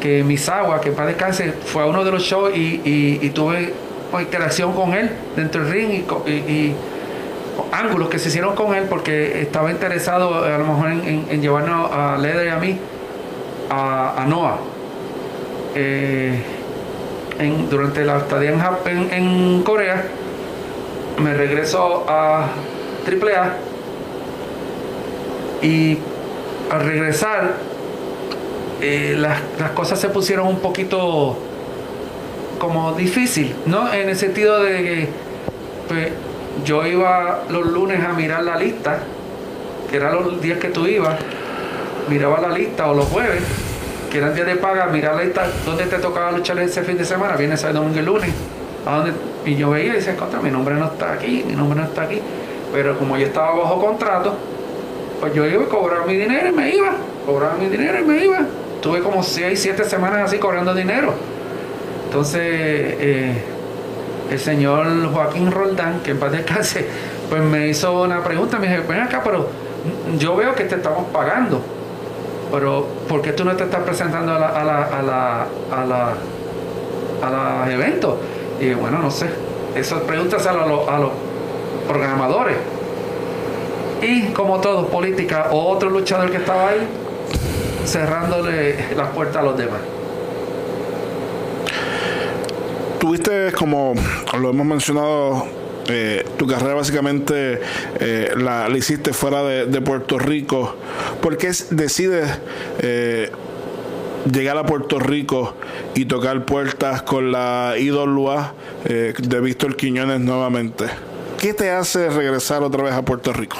[0.00, 3.72] que Misawa, que en paz descanse, fue a uno de los shows y, tuve
[4.20, 6.72] interacción con él dentro del ring y,
[7.72, 12.16] ángulos que se hicieron con él porque estaba interesado a lo mejor en, llevarnos a
[12.16, 12.78] Leder y a mí
[13.70, 14.58] a, Noah.
[15.74, 16.42] Eh,
[17.70, 18.52] durante la estadía
[18.84, 20.04] en, en Corea,
[21.18, 22.48] me regreso a
[23.06, 23.56] AAA
[25.62, 25.98] y
[26.70, 27.54] al regresar,
[28.80, 29.40] eh, las,
[29.72, 31.36] cosas se pusieron un poquito
[32.58, 33.92] como difícil, ¿no?
[33.92, 35.08] En el sentido de que
[35.88, 36.08] pues,
[36.64, 39.00] yo iba los lunes a mirar la lista,
[39.90, 41.18] que eran los días que tú ibas,
[42.10, 43.42] miraba la lista, o los jueves,
[44.10, 47.04] que eran días de paga, mirar la lista, ¿dónde te tocaba luchar ese fin de
[47.04, 47.36] semana?
[47.36, 48.30] Viene ese domingo y lunes.
[49.46, 52.02] Y yo veía y decía, contra, mi nombre no está aquí, mi nombre no está
[52.02, 52.20] aquí.
[52.72, 54.34] Pero como yo estaba bajo contrato,
[55.20, 56.92] pues yo iba a cobrar mi dinero y me iba.
[57.24, 58.40] Cobraba mi dinero y me iba.
[58.82, 61.14] Tuve como 6, 7 semanas así cobrando dinero.
[62.06, 63.44] Entonces, eh,
[64.30, 66.86] el señor Joaquín Roldán, que en paz descanse,
[67.28, 68.58] pues me hizo una pregunta.
[68.58, 69.48] Me dijo, ven acá, pero
[70.18, 71.62] yo veo que te estamos pagando.
[72.50, 75.84] Pero, ¿por qué tú no te estás presentando a la, a la, a la, a
[75.86, 76.14] la,
[77.22, 78.14] a los eventos?
[78.60, 79.26] Y bueno, no sé.
[79.74, 81.10] Esas preguntas a los, a los
[81.86, 82.56] programadores.
[84.02, 86.88] Y como todo, política, otro luchador que estaba ahí,
[87.84, 89.80] cerrándole las puertas a los demás.
[92.98, 93.94] Tuviste, como
[94.38, 95.59] lo hemos mencionado
[95.90, 97.60] eh, tu carrera básicamente
[98.00, 100.76] eh, la, hiciste fuera de, Puerto Rico.
[101.20, 102.28] ¿Por qué decides
[102.80, 103.30] eh,
[104.30, 105.54] llegar a Puerto Rico
[105.94, 110.86] y tocar puertas con la IWA de Víctor Quiñones nuevamente?
[111.38, 113.58] ¿Qué te hace regresar otra vez a Puerto Rico?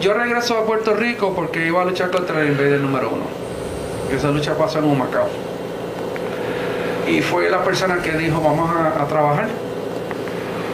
[0.00, 3.24] yo regreso a Puerto Rico porque iba a luchar contra el Invader número uno.
[4.10, 5.28] Esa lucha pasó en un Macao
[7.06, 9.48] y fue la persona que dijo vamos a, trabajar.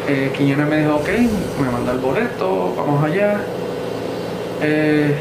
[0.09, 1.09] Eh, me dijo ok,
[1.61, 3.41] me manda el boleto, vamos allá.
[4.63, 5.15] Eh,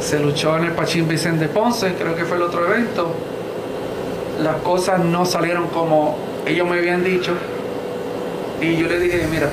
[0.00, 3.12] se luchó en el Pachín Vicente Ponce, creo que fue el otro evento.
[4.42, 7.32] Las cosas no salieron como ellos me habían dicho.
[8.60, 9.48] Y yo le dije, mira,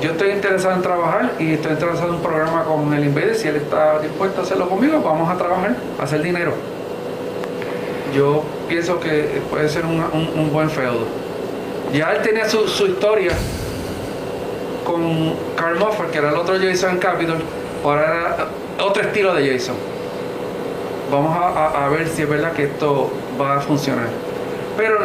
[0.00, 3.34] yo estoy interesado en trabajar y estoy interesado en un programa con el Invader.
[3.34, 6.52] Si él está dispuesto a hacerlo conmigo, vamos a trabajar, a hacer dinero
[8.16, 11.06] yo pienso que puede ser un, buen feudo.
[11.92, 13.32] Ya él tenía su, historia
[14.84, 17.38] con Carl Moffat, que era el otro Jason Capitol,
[17.84, 19.76] ahora era otro estilo de Jason.
[21.10, 24.08] Vamos a, ver si es verdad que esto va a funcionar.
[24.76, 24.98] Pero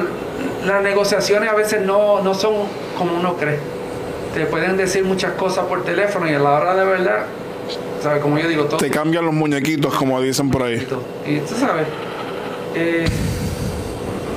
[0.66, 2.54] las negociaciones a veces no, no son
[2.98, 3.60] como uno cree.
[4.34, 7.26] Te pueden decir muchas cosas por teléfono y a la hora de verdad,
[8.02, 8.22] ¿sabes?
[8.22, 8.78] Como yo digo, todo.
[8.78, 10.88] Te cambian los muñequitos, como dicen por ahí.
[11.26, 11.86] Y tú sabes,
[12.74, 13.06] eh,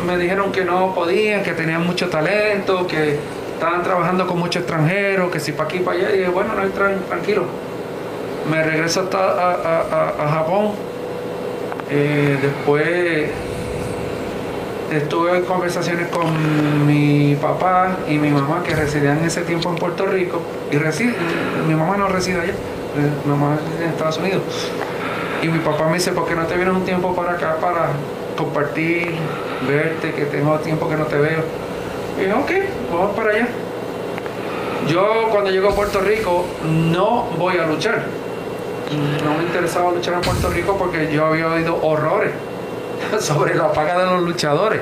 [0.05, 3.19] me dijeron que no podían, que tenían mucho talento, que
[3.55, 6.15] estaban trabajando con muchos extranjeros, que si para aquí, para allá.
[6.15, 7.45] Y dije, bueno, no entran, tranquilo.
[8.51, 10.73] Me regreso hasta a, Japón.
[11.91, 13.31] Eh, después
[14.93, 19.77] estuve en conversaciones con mi papá y mi mamá que residían en ese tiempo en
[19.77, 20.41] Puerto Rico
[20.71, 21.15] y reside,
[21.67, 22.55] mi mamá no reside allá,
[23.25, 24.43] mi mamá reside en Estados Unidos.
[25.43, 27.91] Y mi papá me dice, ¿por qué no te vienes un tiempo para acá para
[28.37, 29.15] compartir,
[29.67, 31.43] verte, que tengo tiempo que no te veo.
[32.17, 32.51] Y dije, ok,
[32.93, 33.49] vamos para allá.
[34.89, 38.05] Yo cuando llego a Puerto Rico no voy a luchar.
[39.25, 42.33] No me interesaba luchar en Puerto Rico porque yo había oído horrores
[43.21, 44.81] sobre la paga de los luchadores.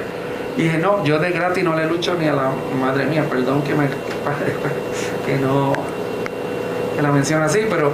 [0.57, 3.63] Y dije, no, yo de gratis no le lucho ni a la madre mía, perdón
[3.63, 3.87] que me
[5.27, 5.73] que no
[6.95, 7.91] que la menciona así, pero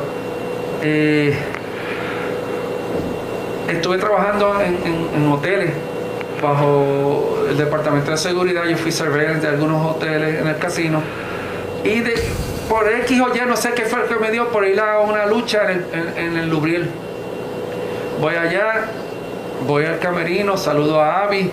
[0.82, 1.36] eh,
[3.68, 5.72] estuve trabajando en, hoteles
[6.42, 8.64] bajo el departamento de seguridad.
[8.66, 11.02] Yo fui surveillance de algunos hoteles en el casino.
[11.84, 12.14] Y de,
[12.68, 15.00] por X o Y, no sé qué fue lo que me dio por ir a
[15.00, 16.88] una lucha en el, en, el Lubriel.
[18.20, 18.86] Voy allá,
[19.66, 21.50] voy al camerino, saludo a Abby,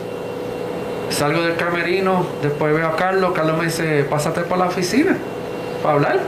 [1.10, 3.34] salgo del camerino, después veo a Carlos.
[3.34, 5.16] Carlos me dice, pásate por la oficina
[5.84, 6.20] para hablar.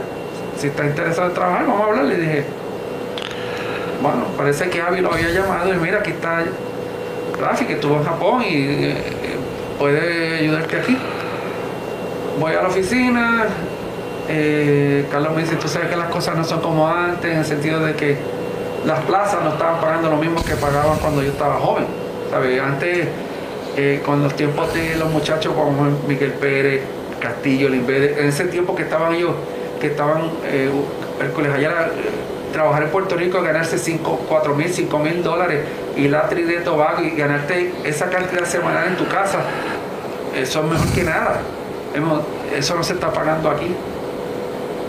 [0.58, 2.04] Si está interesado en trabajar, vamos a hablar.
[2.04, 2.44] Le dije,
[4.00, 6.44] bueno, parece que Avi lo había llamado y mira, aquí está
[7.40, 8.96] Rafi, que estuvo en Japón y eh,
[9.78, 10.96] puede ayudarte aquí.
[12.38, 13.46] Voy a la oficina,
[14.28, 17.44] eh, Carlos me dice, tú sabes que las cosas no son como antes, en el
[17.44, 18.16] sentido de que
[18.84, 21.86] las plazas no estaban pagando lo mismo que pagaban cuando yo estaba joven.
[22.30, 22.60] ¿sabes?
[22.60, 23.08] Antes,
[23.76, 26.82] eh, con los tiempos de los muchachos como Miguel Pérez,
[27.20, 29.32] Castillo, en ese tiempo que estaban ellos,
[29.80, 31.90] que estaban, el colegio allá
[32.52, 35.60] trabajar en Puerto Rico, ganarse 5, 4 mil, 5 mil dólares
[35.98, 39.40] y la tri de Tobago y ganarte esa cantidad semanal en tu casa,
[40.34, 41.40] eso es mejor que nada.
[42.54, 43.74] Eso no se está pagando aquí.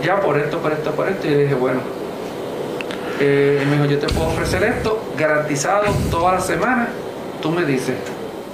[0.02, 1.26] Ya por esto, por esto, por esto.
[1.26, 1.80] Y le dije, bueno,
[3.18, 6.88] eh, me dijo, yo te puedo ofrecer esto garantizado toda la semana.
[7.42, 7.96] Tú me dices.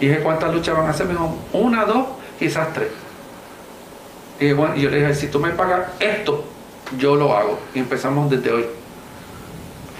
[0.01, 1.07] Y dije, ¿cuántas luchas van a hacer?
[1.07, 2.07] Me dijo, una, dos,
[2.39, 2.89] quizás tres.
[4.41, 6.45] Y bueno, yo le dije, si tú me pagas esto,
[6.99, 7.59] yo lo hago.
[7.75, 8.67] Y empezamos desde hoy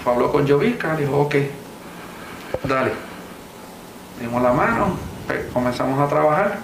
[0.09, 1.35] habló con Jovica, dijo, ok,
[2.63, 2.91] dale.
[4.19, 4.97] Dimos la mano,
[5.27, 6.59] pues, comenzamos a trabajar.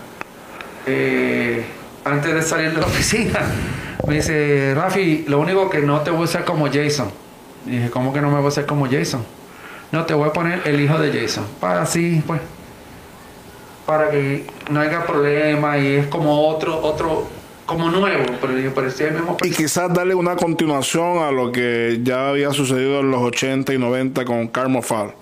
[0.85, 1.65] Eh,
[2.05, 3.39] antes de salir de la oficina,
[4.07, 7.09] me dice, Rafi, lo único que no te voy a hacer como Jason.
[7.65, 9.23] dije, ¿cómo que no me voy a hacer como Jason?
[9.91, 11.45] No, te voy a poner el hijo de Jason.
[11.59, 12.41] Para así, pues,
[13.85, 17.27] para que no haya problema y es como otro, otro,
[17.65, 19.37] como nuevo, pero yo parecía el mismo.
[19.43, 23.77] Y quizás darle una continuación a lo que ya había sucedido en los 80 y
[23.77, 25.13] 90 con Carmo Fall.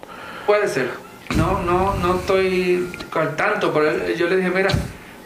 [0.46, 0.90] Puede ser.
[1.36, 4.70] No, no, no estoy al tanto, pero yo le dije, mira,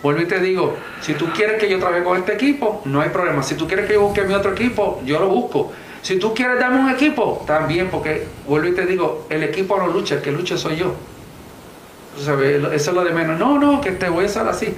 [0.03, 3.09] vuelvo y te digo, si tú quieres que yo trabaje con este equipo, no hay
[3.09, 3.41] problema.
[3.41, 5.71] Si tú quieres que yo busque mi otro equipo, yo lo busco.
[6.01, 9.87] Si tú quieres darme un equipo, también, porque vuelvo y te digo, el equipo no
[9.87, 10.93] lucha, el que lucha soy yo.
[12.19, 13.39] Eso es lo de menos.
[13.39, 14.75] No, no, que te voy a hacer así.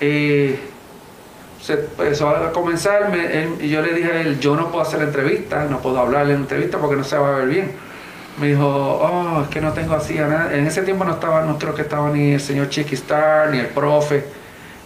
[0.00, 0.58] Eh,
[1.60, 3.12] se empezó a comenzar,
[3.60, 6.36] y yo le dije a él, yo no puedo hacer entrevistas, no puedo hablar en
[6.36, 7.85] entrevista porque no se va a ver bien.
[8.38, 10.54] Me dijo, oh, es que no tengo así a nada.
[10.54, 13.58] En ese tiempo no estaba, no creo que estaba ni el señor Chiqui Star, ni
[13.58, 14.24] el profe.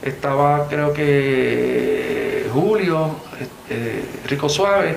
[0.03, 3.17] estaba creo que Julio,
[3.69, 4.97] eh, Rico Suave,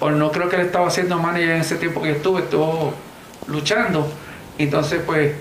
[0.00, 2.92] o no creo que él estaba haciendo manager en ese tiempo que estuve, estuvo
[3.46, 4.08] luchando.
[4.58, 5.32] Entonces, pues,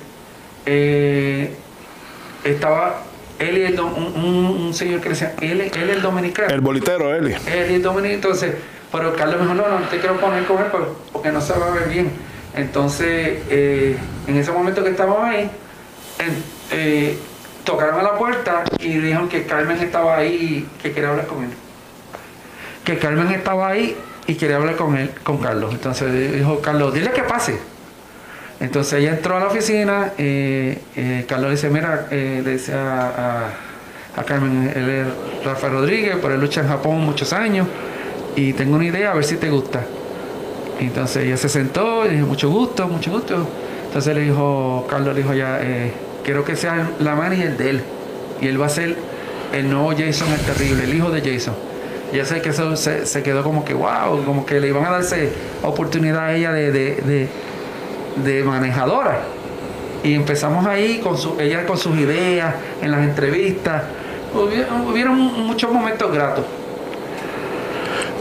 [0.66, 1.56] eh,
[2.44, 3.04] estaba
[3.40, 6.54] él y el un, señor que decía, él, él el dominicano.
[6.54, 7.36] El bolitero, él.
[7.48, 8.16] Él y el dominicano.
[8.16, 8.54] Entonces,
[8.92, 10.68] pero Carlos me dijo, no, no, te quiero poner con él
[11.12, 12.12] porque no se va a ver bien.
[12.56, 13.98] Entonces, eh,
[14.28, 15.50] en ese momento que estábamos ahí,
[16.72, 17.18] eh,
[17.64, 21.44] tocaron a la puerta y dijeron que Carmen estaba ahí y que quería hablar con
[21.44, 21.52] él.
[22.84, 23.96] Que Carmen estaba ahí
[24.28, 25.74] y quería hablar con él, con Carlos.
[25.74, 27.60] Entonces dijo, Carlos, dile que pase.
[28.62, 33.50] Entonces ella entró a la oficina, eh, eh, Carlos dice, mira, eh, le dice a,
[34.24, 35.08] Carmen, él es
[35.44, 37.68] Rafael Rodríguez, pero él lucha en Japón muchos años
[38.36, 39.84] y tengo una idea, a ver si te gusta.
[40.86, 43.48] Entonces ella se sentó y dijo, mucho gusto, mucho gusto.
[43.88, 45.60] Entonces le dijo, Carlos le dijo ya,
[46.24, 47.82] quiero que sea la manager de él
[48.40, 48.96] y él va a ser
[49.54, 51.54] el nuevo Jason el terrible, el hijo de Jason.
[52.14, 55.32] Ya sé que eso se, quedó como que, wow, como que le iban a darse
[55.64, 57.30] oportunidad a ella de
[58.16, 59.22] de manejadora.
[60.04, 63.84] Y empezamos ahí con su, ella con sus ideas, en las entrevistas.
[64.34, 66.46] Hubieron, muchos momentos gratos.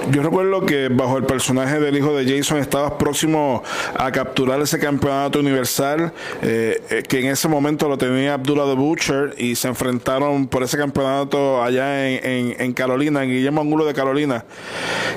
[0.08, 3.62] Yo recuerdo que bajo el personaje del hijo de Jason estabas próximo
[3.96, 8.74] a capturar ese campeonato universal, eh, eh, que en ese momento lo tenía Abdullah the
[8.74, 14.44] Butcher y se enfrentaron por ese campeonato allá en, Carolina, en Guillermo Angulo de Carolina.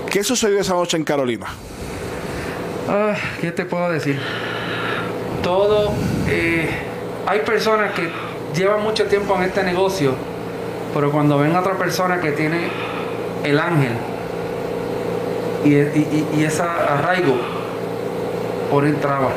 [0.09, 1.47] ¿Qué sucedió esa noche en Carolina?
[2.89, 4.19] Ah, ¿Qué te puedo decir?
[5.43, 5.91] todo,
[6.29, 6.69] eh,
[7.27, 8.09] hay personas que
[8.55, 10.15] llevan mucho tiempo en este negocio,
[10.93, 12.69] pero cuando ven a otra persona que tiene
[13.43, 13.91] el ángel
[15.63, 17.35] y, y, ese arraigo,
[18.69, 19.33] ponen trabas.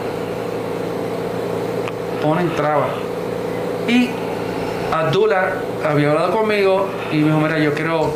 [2.22, 2.88] Ponen trabas.
[3.88, 4.10] Y
[4.92, 5.52] Abdullah
[5.88, 8.12] había hablado conmigo y me dijo, mira, yo quiero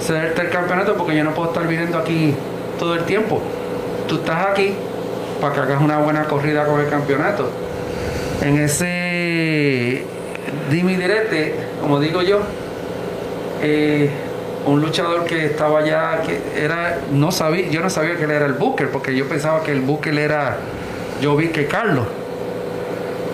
[0.00, 2.34] cederte el campeonato porque yo no puedo estar viniendo aquí
[2.78, 3.40] todo el tiempo.
[4.08, 4.74] Tú estás aquí,
[5.40, 7.50] para que hagas una buena corrida con el campeonato.
[8.42, 10.04] En ese
[10.70, 12.40] dime direte, como digo yo,
[13.62, 14.10] eh,
[14.66, 18.46] un luchador que estaba ya, que era, no sabía, yo no sabía que él era
[18.46, 20.56] el Booker, porque yo pensaba que el Booker era,
[21.20, 22.06] yo vi que Carlos.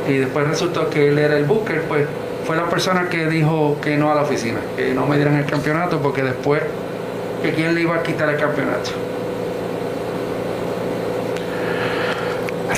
[0.09, 2.07] Y después resultó que él era el Booker, pues
[2.47, 5.47] fue la persona que dijo que no a la oficina, que no me dieran el
[5.47, 6.63] campeonato, porque después
[7.43, 8.91] que quién le iba a quitar el campeonato.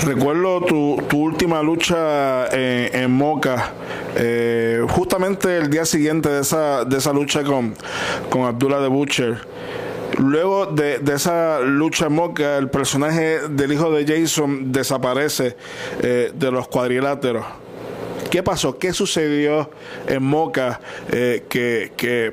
[0.05, 3.73] Recuerdo tu, última lucha en, Moca,
[4.17, 7.75] eh, justamente el día siguiente de esa, de esa lucha con,
[8.29, 9.47] con Abdullah de Butcher.
[10.19, 15.57] Luego de, esa lucha en Moca, el personaje del hijo de Jason desaparece
[16.03, 17.47] eh, de los cuadriláteros.
[18.29, 18.79] ¿Qué pasó?
[18.79, 19.71] ¿Qué sucedió
[20.09, 20.81] en Moca
[21.13, 22.33] eh, que, que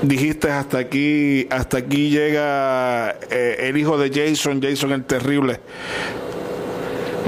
[0.00, 5.60] dijiste hasta aquí, hasta aquí llega el hijo de Jason, Jason el terrible.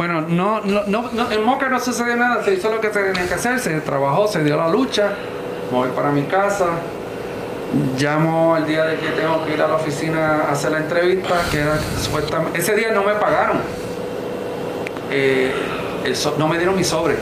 [0.01, 3.34] Bueno, no, no, no, en Moca no sucedió nada, se hizo lo que tenía que
[3.34, 5.12] hacer, se trabajó, se dio la lucha,
[5.70, 6.68] me voy para mi casa,
[7.98, 11.34] llamo el día de que tengo que ir a la oficina a hacer la entrevista,
[11.51, 13.59] que era supuestamente, ese día no me pagaron,
[15.11, 15.53] eh,
[16.38, 17.16] no me dieron mi sobre,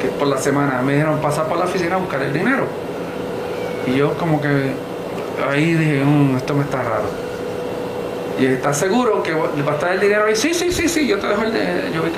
[0.00, 2.68] que por la semana, me dijeron pasar por la oficina a buscar el dinero.
[3.84, 4.70] Y yo como que
[5.50, 7.21] ahí dije, mm, esto me está raro.
[8.42, 10.34] ¿Y estás seguro que va a estar el dinero ahí?
[10.34, 11.52] Sí, sí, sí, sí, yo te dejo el,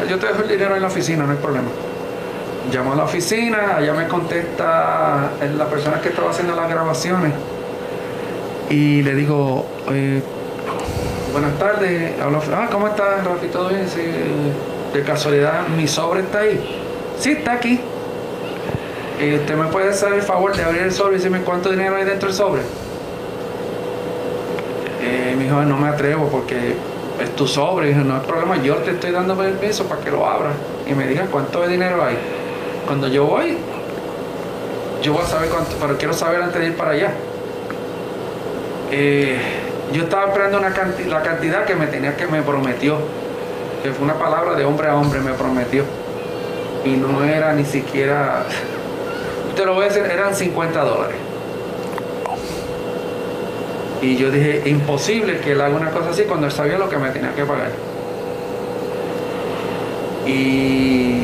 [0.09, 1.69] yo, te dejo el dinero en la oficina, no hay problema.
[2.73, 7.31] Llamo a la oficina, allá me contesta la persona que estaba haciendo las grabaciones
[8.71, 9.67] y le digo,
[11.31, 13.49] buenas tardes, ah, ¿cómo estás, Rafi?
[13.49, 13.85] ¿Todo bien?
[14.95, 16.81] de casualidad, mi sobre está ahí.
[17.19, 17.81] Sí, está aquí.
[19.21, 21.97] ¿Y ¿Usted me puede hacer el favor de abrir el sobre y decirme cuánto dinero
[21.97, 22.63] hay dentro del sobre?
[25.05, 26.75] Eh, me dijo, no me atrevo porque
[27.23, 27.91] es tu sobre.
[27.91, 30.55] Y no hay problema, yo te estoy dando permiso para que lo abras
[30.87, 32.17] y me digas cuánto de dinero hay.
[32.87, 33.59] Cuando yo voy,
[35.03, 37.13] yo voy a saber cuánto, pero quiero saber antes de ir para allá.
[38.91, 39.39] Eh,
[39.93, 40.73] yo estaba esperando una
[41.09, 42.97] la cantidad que me tenía que me prometió,
[43.83, 45.85] que fue una palabra de hombre a hombre, me prometió.
[46.85, 48.45] Y no era ni siquiera,
[49.57, 51.17] te lo voy a decir, eran 50 dólares.
[54.05, 56.99] Y yo dije, imposible que él haga una cosa así cuando él sabía lo que
[56.99, 57.71] me tenía que pagar.
[60.27, 61.23] Y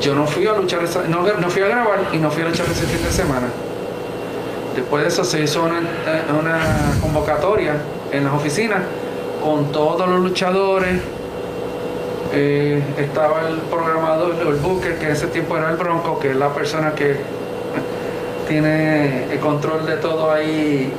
[0.00, 2.66] yo no fui a luchar, no, no fui a grabar y no fui a luchar
[2.70, 3.48] ese fin de semana.
[4.76, 5.80] Después de eso se hizo una,
[7.00, 7.74] convocatoria
[8.12, 8.82] en las oficinas
[9.42, 11.00] con todos los luchadores.
[12.32, 16.36] Eh, estaba el programador, el Booker, que en ese tiempo era el Bronco, que es
[16.36, 17.16] la persona que
[18.46, 20.92] tiene el control de todo ahí.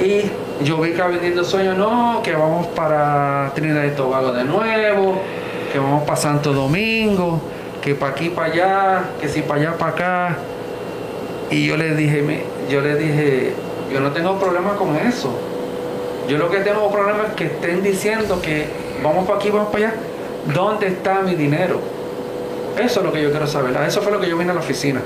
[0.00, 0.30] Y
[0.64, 5.20] yo vi que vendiendo sueños, no, que vamos para Trinidad y Tobago de nuevo,
[5.72, 7.40] que vamos para Santo Domingo,
[7.82, 10.36] que para aquí, para allá, que si para allá, para acá.
[11.50, 13.54] Y yo le dije, yo le dije,
[13.92, 15.30] yo no tengo problema con eso.
[16.28, 18.68] Yo lo que tengo problema es que estén diciendo que
[19.02, 19.96] vamos para aquí, vamos para allá.
[20.54, 21.80] ¿Dónde está mi dinero?
[22.78, 23.76] Eso es lo que yo quiero saber.
[23.84, 25.00] eso fue lo que yo vine a la oficina.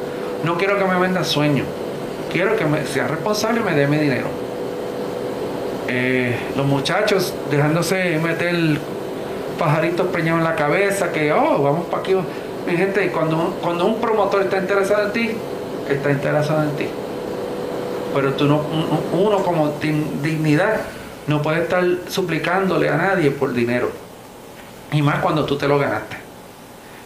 [0.44, 1.66] No quiero que me vendan sueños.
[2.30, 4.41] Quiero que me, sea responsable y me dé mi dinero.
[5.94, 8.78] Eh, los muchachos dejándose meter
[9.58, 12.16] pajaritos preñados en la cabeza, que, oh, vamos para aquí.
[12.66, 15.30] Mi gente, cuando, cuando un promotor está interesado en ti,
[15.90, 16.86] está interesado en ti.
[18.14, 18.62] Pero tú no,
[19.12, 19.74] uno como
[20.22, 20.80] dignidad
[21.26, 23.90] no puede estar suplicándole a nadie por dinero.
[24.92, 26.16] Y más cuando tú te lo ganaste.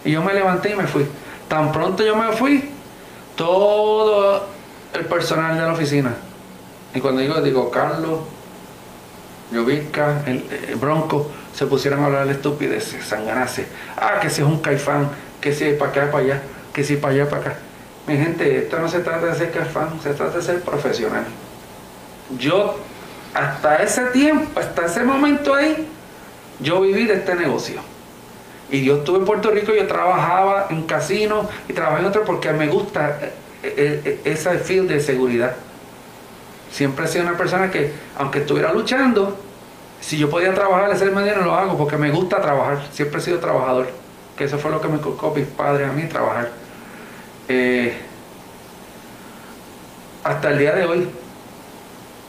[0.04, 1.08] Y yo me levanté y me fui.
[1.48, 2.70] Tan pronto yo me fui,
[3.34, 4.46] todo
[4.94, 6.14] el personal de la oficina.
[6.94, 8.20] Y cuando digo, digo, Carlos,
[9.52, 10.42] Llovisca, el,
[10.76, 13.66] Bronco, se pusieron a hablar de estupidez, sanganase.
[13.96, 15.08] Ah, que si es un caifán,
[15.40, 16.42] que si es para acá, para allá,
[16.72, 17.58] que si para allá, para acá.
[18.06, 21.24] Mi gente, esto no se trata de ser caifán, se trata de ser profesional.
[22.38, 22.76] Yo,
[23.34, 25.86] hasta ese tiempo, hasta ese momento ahí,
[26.60, 27.80] yo viví de este negocio.
[28.70, 32.52] Y yo estuve en Puerto Rico, yo trabajaba en casinos y trabajé en otro porque
[32.52, 33.32] me gusta eh,
[33.62, 35.54] eh, eh, ese field de seguridad.
[36.76, 39.34] Siempre he sido una persona que, aunque estuviera luchando,
[39.98, 42.86] si yo podía trabajar, hacer dinero, lo hago porque me gusta trabajar.
[42.92, 43.88] Siempre he sido trabajador.
[44.36, 46.50] Que eso fue lo que me colocó mis padres a mí, trabajar.
[50.22, 51.08] hasta el día de hoy,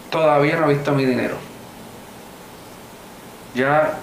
[0.10, 1.36] todavía no he visto mi dinero.
[3.53, 3.98] Ya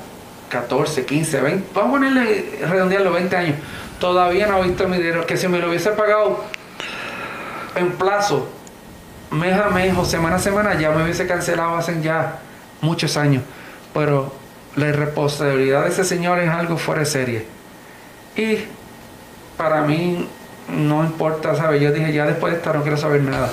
[0.51, 3.57] 14, 15, 20, vamos a ponerle, redondearlo 20 años,
[3.99, 6.45] todavía no ha visto mi dinero, que si me lo hubiese pagado
[7.77, 8.47] en plazo,
[9.35, 12.39] mes a mes o semana a semana, ya me hubiese cancelado hace ya
[12.81, 13.43] muchos años.
[13.93, 14.33] Pero
[14.77, 17.47] la irresponsabilidad de ese señor es algo fuera de serie.
[18.37, 18.59] Y
[19.57, 20.29] para mí
[20.69, 21.81] no importa, ¿sabes?
[21.81, 23.51] Yo dije, ya después de estar no quiero saber nada.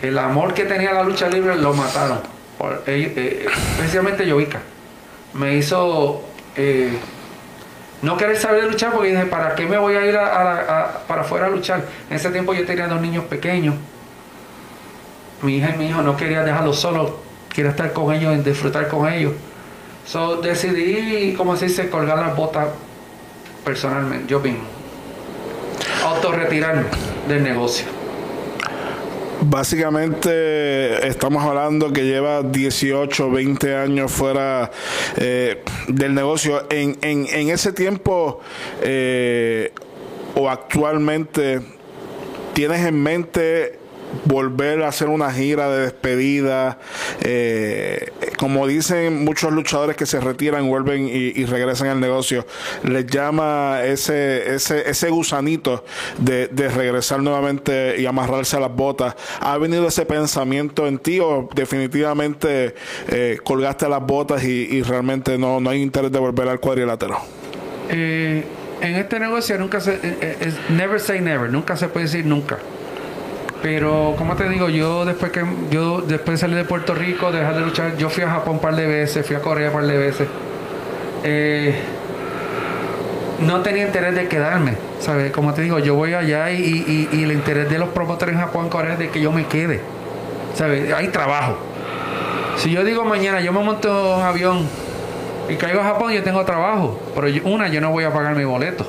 [0.00, 2.20] El amor que tenía la lucha libre lo mataron.
[2.56, 3.46] Por, eh, eh,
[3.76, 4.60] especialmente Yovica
[5.34, 6.24] me hizo
[6.56, 6.98] eh,
[8.02, 11.22] no querer saber de luchar porque dije, ¿para qué me voy a ir a, para
[11.22, 11.84] afuera a luchar?
[12.10, 13.74] En ese tiempo yo tenía dos niños pequeños.
[15.42, 17.12] Mi hija y mi hijo no quería dejarlos solos,
[17.54, 19.32] quería estar con ellos y disfrutar con ellos.
[20.06, 22.68] So, decidí, como se dice, colgar las botas
[23.64, 24.64] personalmente, yo mismo.
[26.04, 26.84] Autorretirarme
[27.28, 27.86] del negocio.
[29.40, 34.70] Básicamente estamos hablando que lleva 18, 20 años fuera
[35.16, 36.66] eh, del negocio.
[36.70, 38.40] En, en, en ese tiempo
[38.82, 39.72] eh,
[40.34, 41.60] o actualmente,
[42.52, 43.78] ¿tienes en mente
[44.24, 46.78] volver a hacer una gira de despedida.
[47.20, 52.46] Eh, como dicen muchos luchadores que se retiran, vuelven y, regresan al negocio,
[52.84, 55.84] les llama ese, ese, ese gusanito
[56.18, 59.16] de, regresar nuevamente y amarrarse a las botas.
[59.40, 62.74] ¿Ha venido ese pensamiento en ti o definitivamente
[63.08, 67.18] eh, colgaste las botas y, realmente no, no hay interés de volver al cuadrilátero?
[67.88, 68.44] Eh,
[68.80, 69.98] en este negocio nunca se...
[70.68, 72.58] never say never, nunca se puede decir nunca.
[73.62, 77.56] Pero, como te digo, yo después que yo después de salir de Puerto Rico, dejar
[77.56, 79.86] de luchar, yo fui a Japón un par de veces, fui a Corea un par
[79.86, 80.28] de veces.
[81.24, 81.74] Eh,
[83.40, 85.32] no tenía interés de quedarme, ¿sabes?
[85.32, 88.68] Como te digo, yo voy allá y, y, el interés de los promotores en Japón,
[88.68, 89.80] Corea, es de que yo me quede,
[90.54, 90.92] ¿sabes?
[90.92, 91.56] Hay trabajo.
[92.56, 94.66] Si yo digo mañana, yo me monto un avión
[95.48, 98.44] y caigo a Japón, yo tengo trabajo, pero una, yo no voy a pagar mi
[98.44, 98.84] boleto.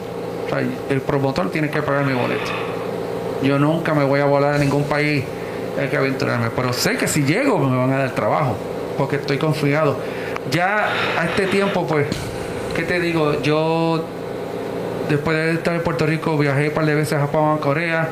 [0.45, 0.59] O sea,
[0.89, 2.68] el promotor tiene que pagar mi boleto.
[3.41, 5.23] Yo nunca me voy a volar a ningún país,
[5.79, 6.49] hay que aventurarme.
[6.55, 8.55] Pero sé que si llego me van a dar trabajo,
[8.97, 9.97] porque estoy confiado.
[10.51, 12.07] Ya a este tiempo, pues,
[12.75, 13.41] ¿qué te digo?
[13.41, 14.03] Yo,
[15.09, 18.09] después de estar en Puerto Rico, viajé un par de veces a Japón, a Corea.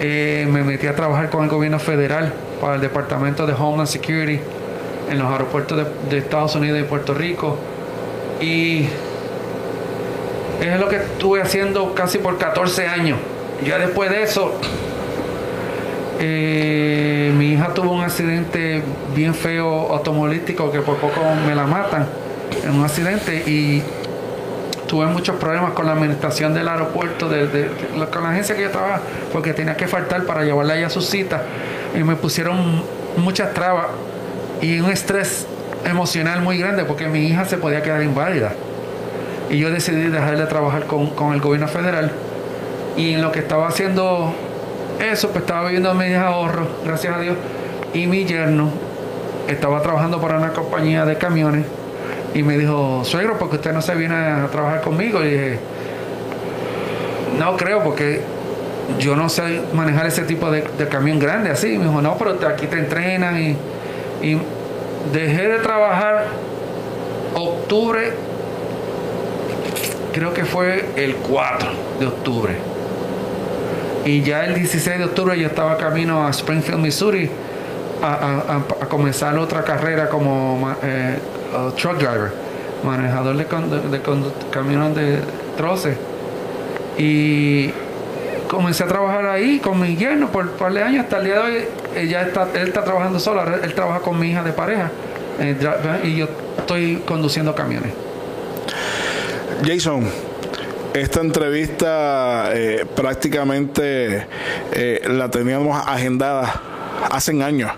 [0.00, 4.40] Eh, me metí a trabajar con el gobierno federal para el Departamento de Homeland Security
[5.10, 7.56] en los aeropuertos de, de Estados Unidos y Puerto Rico.
[8.40, 8.86] Y
[10.60, 13.18] es lo que estuve haciendo casi por 14 años.
[13.64, 14.52] Ya después de eso,
[16.20, 18.82] eh, mi hija tuvo un accidente
[19.14, 22.06] bien feo automovilístico que por poco me la matan
[22.64, 23.82] en un accidente y
[24.86, 27.68] tuve muchos problemas con la administración del aeropuerto, de,
[28.12, 29.00] con la agencia que yo trabajaba,
[29.32, 31.42] porque tenía que faltar para llevarla a su cita
[31.94, 32.82] y me pusieron
[33.16, 33.86] muchas trabas
[34.62, 35.46] y un estrés
[35.84, 38.52] emocional muy grande porque mi hija se podía quedar inválida.
[39.50, 42.12] Y yo decidí dejar de trabajar con el gobierno federal
[42.98, 44.32] y en lo que estaba haciendo
[44.98, 47.36] eso, pues estaba viviendo mis ahorros, gracias a Dios.
[47.94, 48.70] Y mi yerno
[49.46, 51.64] estaba trabajando para una compañía de camiones
[52.34, 55.22] y me dijo, suegro, porque usted no se viene a trabajar conmigo?
[55.22, 55.58] Y dije,
[57.38, 58.20] no creo, porque
[58.98, 61.78] yo no sé manejar ese tipo de, camión grande así.
[61.78, 63.56] Me dijo, no, pero aquí te entrenan y,
[64.26, 64.38] y
[65.12, 66.26] dejé de trabajar
[67.34, 68.12] octubre,
[70.12, 71.70] creo que fue el 4
[72.00, 72.77] de octubre.
[74.08, 77.28] Y ya el 16 de octubre yo estaba camino a Springfield, Missouri,
[78.02, 81.18] a, comenzar otra carrera como eh,
[81.76, 82.32] truck driver,
[82.82, 83.44] manejador de,
[83.90, 84.00] de,
[84.50, 85.18] camiones de
[85.58, 85.94] troces.
[86.96, 87.70] Y
[88.48, 91.04] comencé a trabajar ahí con mi yerno por un par de años.
[91.04, 91.64] Hasta el día de hoy
[91.94, 94.90] ella está, él está trabajando solo, él trabaja con mi hija de pareja.
[95.38, 95.54] Eh,
[96.04, 97.92] y yo estoy conduciendo camiones.
[99.62, 100.06] Jason,
[100.94, 104.26] esta entrevista eh, prácticamente
[104.72, 106.62] eh, la teníamos agendada
[107.10, 107.70] hace años.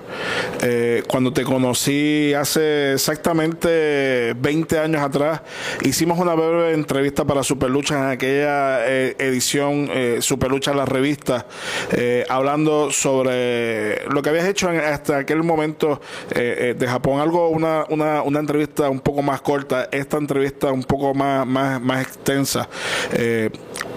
[0.62, 5.42] Eh, cuando te conocí hace exactamente 20 años atrás,
[5.82, 11.46] hicimos una breve entrevista para Superlucha en aquella eh, edición eh, Superlucha la revista,
[11.92, 16.00] eh, hablando sobre lo que habías hecho hasta aquel momento
[16.30, 17.20] de Japón.
[17.20, 21.80] Algo, una, una, una, entrevista un poco más corta, esta entrevista un poco más, más,
[21.80, 22.68] más extensa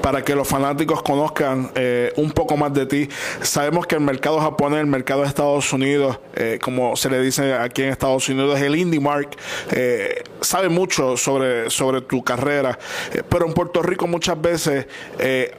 [0.01, 1.71] para que los fanáticos conozcan
[2.17, 3.09] un poco más de ti.
[3.41, 7.53] Sabemos que el mercado japonés, el mercado de Estados Unidos, eh, como se le dice
[7.53, 9.29] aquí en Estados Unidos, el Indie Mark.
[9.71, 12.77] Eh, sabe mucho sobre, sobre tu carrera,
[13.13, 14.87] eh, pero en Puerto Rico muchas veces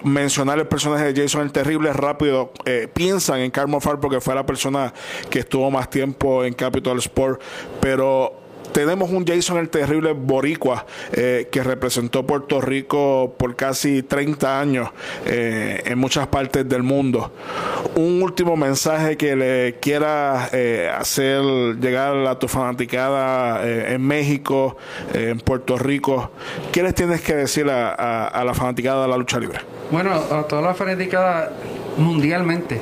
[0.03, 2.53] mencionar el personaje de Jason el Terrible rápido.
[2.93, 4.93] piensan en Carmo Far porque fue la persona
[5.31, 7.41] que estuvo más tiempo en Capital Sport,
[7.81, 8.44] pero
[8.75, 14.91] tenemos un Jason el Terrible Boricua eh, que representó Puerto Rico por casi 30 años
[15.27, 17.31] eh, en muchas partes del mundo.
[17.95, 21.41] Un último mensaje que le quiera eh, hacer
[21.81, 24.77] llegar a tu fanaticada en México,
[25.13, 26.33] en Puerto Rico.
[26.73, 29.61] ¿Qué les tienes que decir a, la fanaticada de la lucha libre?
[29.93, 31.53] Bueno, a toda la fanaticada
[31.97, 32.81] mundialmente,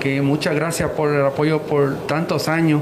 [0.00, 2.80] que muchas gracias por el apoyo por tantos años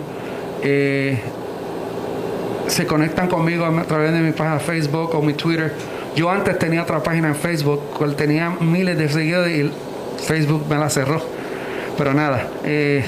[2.67, 5.73] se conectan conmigo a través de mi página Facebook o mi Twitter.
[6.17, 9.71] Yo antes tenía otra página en Facebook, cual tenía miles de seguidores y
[10.23, 11.21] Facebook me la cerró.
[11.97, 13.05] Pero nada, eh,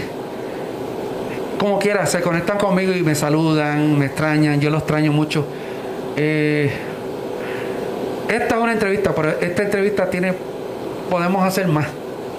[1.58, 5.46] como quiera, se conectan conmigo y me saludan, me extrañan, yo los extraño mucho.
[6.16, 6.70] Eh,
[8.28, 10.34] esta es una entrevista, pero esta entrevista tiene,
[11.10, 11.86] podemos hacer más,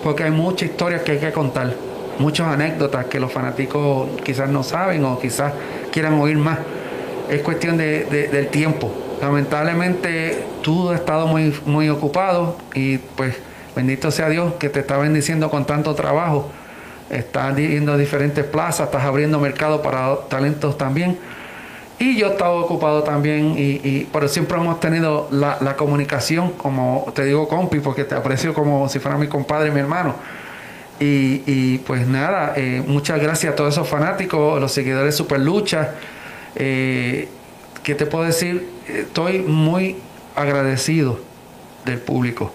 [0.04, 1.74] porque hay muchas historias que hay que contar,
[2.20, 5.54] muchas anécdotas que los fanáticos quizás no saben o quizás
[5.92, 6.60] quieran oír más
[7.30, 8.92] es cuestión de, del tiempo.
[9.22, 13.36] Lamentablemente tú has estado muy, muy ocupado y pues
[13.76, 16.50] bendito sea Dios que te está bendiciendo con tanto trabajo.
[17.10, 21.18] Estás yendo a diferentes plazas, estás abriendo mercado para talentos también.
[22.00, 27.26] Y yo he estado ocupado también, y, pero siempre hemos tenido la, comunicación, como te
[27.26, 30.14] digo compi, porque te aprecio como si fuera mi compadre, mi hermano.
[31.00, 35.96] Y, pues nada, eh, muchas gracias a todos esos fanáticos, los seguidores Super Lucha
[36.58, 37.28] eh,
[37.84, 38.68] ¿Qué te puedo decir?
[38.88, 39.96] Estoy muy
[40.36, 41.20] agradecido
[41.86, 42.52] del público.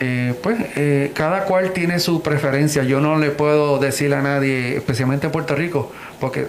[0.00, 2.82] Eh, pues eh, cada cual tiene su preferencia.
[2.82, 6.48] Yo no le puedo decir a nadie, especialmente en Puerto Rico, porque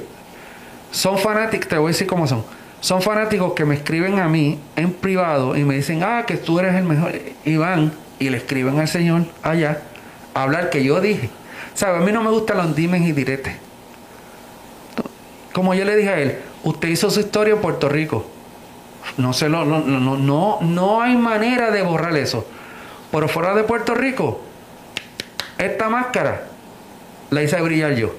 [0.92, 2.44] son fanáticos, te voy a decir cómo son.
[2.80, 6.60] Son fanáticos que me escriben a mí en privado y me dicen, ah, que tú
[6.60, 7.12] eres el mejor.
[7.46, 9.84] Y van y le escriben al Señor allá
[10.34, 11.30] a hablar que yo dije.
[11.76, 12.02] ¿Sabes?
[12.02, 13.54] A mí no me gustan los dimes y diretes.
[15.54, 18.26] Como yo le dije a él, Usted hizo su historia en Puerto Rico.
[19.18, 22.46] No, se lo, no, no, no, no hay manera de borrar eso.
[23.12, 24.42] Pero fuera de Puerto Rico,
[25.58, 26.48] esta máscara
[27.30, 28.12] la hice brillar yo.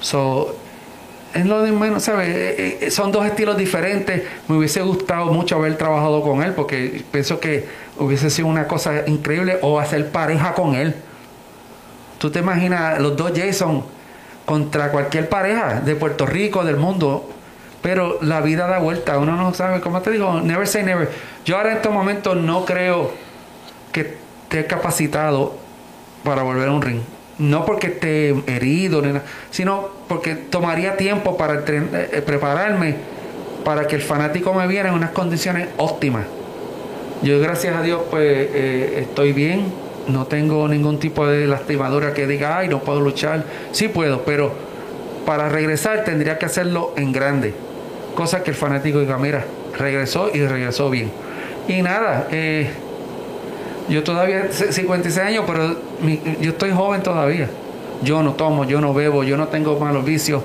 [0.00, 0.56] So,
[1.34, 2.28] es lo de menos, ¿sabes?
[2.28, 4.22] Eh, eh, son dos estilos diferentes.
[4.48, 7.66] Me hubiese gustado mucho haber trabajado con él porque pienso que
[7.98, 10.94] hubiese sido una cosa increíble o hacer pareja con él.
[12.18, 13.84] Tú te imaginas los dos Jason
[14.52, 17.26] contra cualquier pareja de Puerto Rico, del mundo.
[17.80, 21.08] Pero la vida da vuelta, uno no sabe, como te digo, never say never.
[21.46, 23.12] Yo ahora en estos momentos no creo
[23.92, 25.54] que esté capacitado
[26.22, 27.00] para volver a un ring.
[27.38, 29.02] No porque esté herido,
[29.50, 32.96] sino porque tomaría tiempo para eh, prepararme
[33.64, 36.26] para que el fanático me viera en unas condiciones óptimas.
[37.22, 39.72] Yo gracias a Dios pues eh, estoy bien,
[40.08, 43.44] no tengo ningún tipo de lastimadura que diga, ay, no puedo luchar.
[43.72, 44.52] Sí puedo, pero
[45.26, 47.54] para regresar tendría que hacerlo en grande.
[48.14, 49.44] Cosa que el fanático diga, mira,
[49.78, 51.10] regresó y regresó bien.
[51.68, 52.70] Y nada, eh,
[53.88, 55.76] Yo todavía, 56 años, pero
[56.40, 57.48] yo estoy joven todavía.
[58.02, 60.42] Yo no tomo, yo no bebo, yo no tengo malos vicios,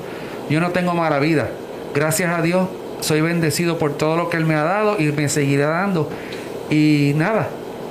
[0.50, 1.50] yo no tengo mala vida.
[1.94, 2.68] Gracias a Dios
[3.00, 6.10] soy bendecido por todo lo que Él me ha dado y me seguirá dando.
[6.70, 7.48] Y nada,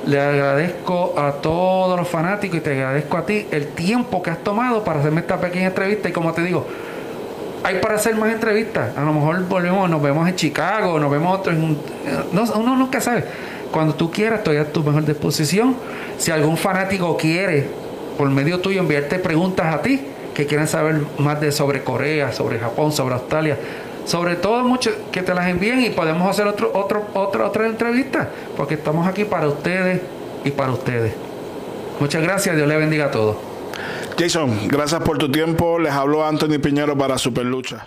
[0.06, 4.38] le agradezco a todos los fanáticos y te agradezco a ti el tiempo que has
[4.38, 6.08] tomado para hacerme esta pequeña entrevista.
[6.08, 6.66] Y como te digo,
[7.64, 8.96] hay para hacer más entrevistas.
[8.96, 11.76] A lo mejor volvemos, nos vemos en Chicago, nos vemos otro en
[12.32, 13.24] no, uno nunca sabe.
[13.72, 15.74] Cuando tú quieras, estoy a tu mejor disposición.
[16.18, 17.66] Si algún fanático quiere,
[18.16, 20.00] por medio tuyo, enviarte preguntas a ti
[20.34, 23.56] que quieran saber más de sobre Corea, sobre Japón, sobre Australia,
[24.06, 28.30] sobre todo mucho que te las envíen y podemos hacer otro, otro, otra, otra entrevista,
[28.56, 30.00] porque estamos aquí para ustedes
[30.44, 31.12] y para ustedes.
[32.00, 33.36] Muchas gracias, Dios le bendiga a todos.
[34.18, 35.78] Jason, gracias por tu tiempo.
[35.78, 37.86] Les habló Anthony Piñero para Superlucha.